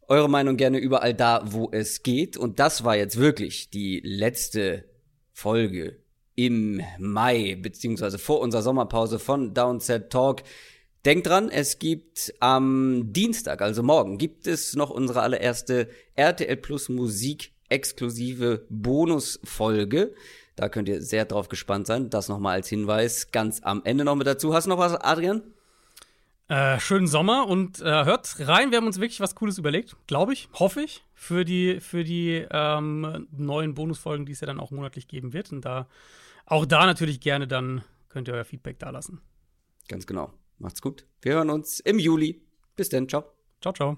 Eure 0.10 0.30
Meinung 0.30 0.56
gerne 0.56 0.78
überall 0.78 1.14
da, 1.14 1.42
wo 1.46 1.70
es 1.72 2.02
geht. 2.02 2.38
Und 2.38 2.60
das 2.60 2.86
war 2.86 2.96
jetzt 2.96 3.18
wirklich 3.18 3.70
die 3.70 4.00
letzte 4.00 4.86
Folge 5.34 5.98
im 6.36 6.82
Mai, 6.98 7.58
beziehungsweise 7.62 8.18
vor 8.18 8.40
unserer 8.40 8.62
Sommerpause 8.62 9.20
von 9.20 9.54
Downset 9.54 10.10
Talk. 10.10 10.44
Denkt 11.04 11.28
dran, 11.28 11.50
es 11.50 11.80
gibt 11.80 12.34
am 12.40 13.12
Dienstag, 13.12 13.62
also 13.62 13.84
morgen, 13.84 14.18
gibt 14.18 14.48
es 14.48 14.76
noch 14.76 14.90
unsere 14.90 15.22
allererste 15.22 15.90
RTL 16.16 16.56
Plus 16.58 16.88
Musik 16.88 17.52
exklusive 17.70 18.66
Bonusfolge. 18.70 20.14
Da 20.56 20.70
könnt 20.70 20.88
ihr 20.88 21.02
sehr 21.02 21.26
drauf 21.26 21.50
gespannt 21.50 21.86
sein. 21.86 22.10
Das 22.10 22.30
nochmal 22.30 22.54
als 22.54 22.70
Hinweis 22.70 23.32
ganz 23.32 23.60
am 23.62 23.82
Ende 23.84 24.06
noch 24.06 24.16
mit 24.16 24.26
dazu. 24.26 24.54
Hast 24.54 24.66
du 24.66 24.70
noch 24.70 24.80
was, 24.80 24.96
Adrian? 24.96 25.44
Äh, 26.50 26.80
schönen 26.80 27.08
Sommer 27.08 27.48
und 27.48 27.82
äh, 27.82 27.84
hört 27.84 28.36
rein. 28.48 28.72
Wir 28.72 28.78
haben 28.78 28.88
uns 28.88 29.00
wirklich 29.02 29.20
was 29.20 29.36
Cooles 29.36 29.58
überlegt, 29.58 29.98
glaube 30.08 30.32
ich, 30.32 30.48
hoffe 30.54 30.82
ich, 30.82 31.04
für 31.14 31.44
die, 31.44 31.82
für 31.82 32.06
die 32.06 32.46
ähm, 32.50 33.28
neuen 33.32 33.74
Bonusfolgen, 33.74 34.26
die 34.26 34.32
es 34.32 34.40
ja 34.40 34.48
dann 34.48 34.60
auch 34.60 34.72
monatlich 34.72 35.10
geben 35.10 35.34
wird. 35.34 35.52
Und 35.52 35.66
da 35.66 35.88
auch 36.46 36.66
da 36.66 36.86
natürlich 36.86 37.20
gerne 37.20 37.48
dann 37.48 37.84
könnt 38.08 38.30
ihr 38.30 38.34
euer 38.34 38.46
Feedback 38.46 38.80
da 38.80 38.90
lassen. 38.90 39.22
Ganz 39.90 40.08
genau. 40.08 40.34
Macht's 40.58 40.82
gut. 40.82 41.06
Wir 41.22 41.34
hören 41.34 41.50
uns 41.50 41.82
im 41.82 42.00
Juli. 42.00 42.42
Bis 42.76 42.90
dann. 42.90 43.10
Ciao. 43.10 43.26
Ciao, 43.62 43.74
ciao. 43.74 43.98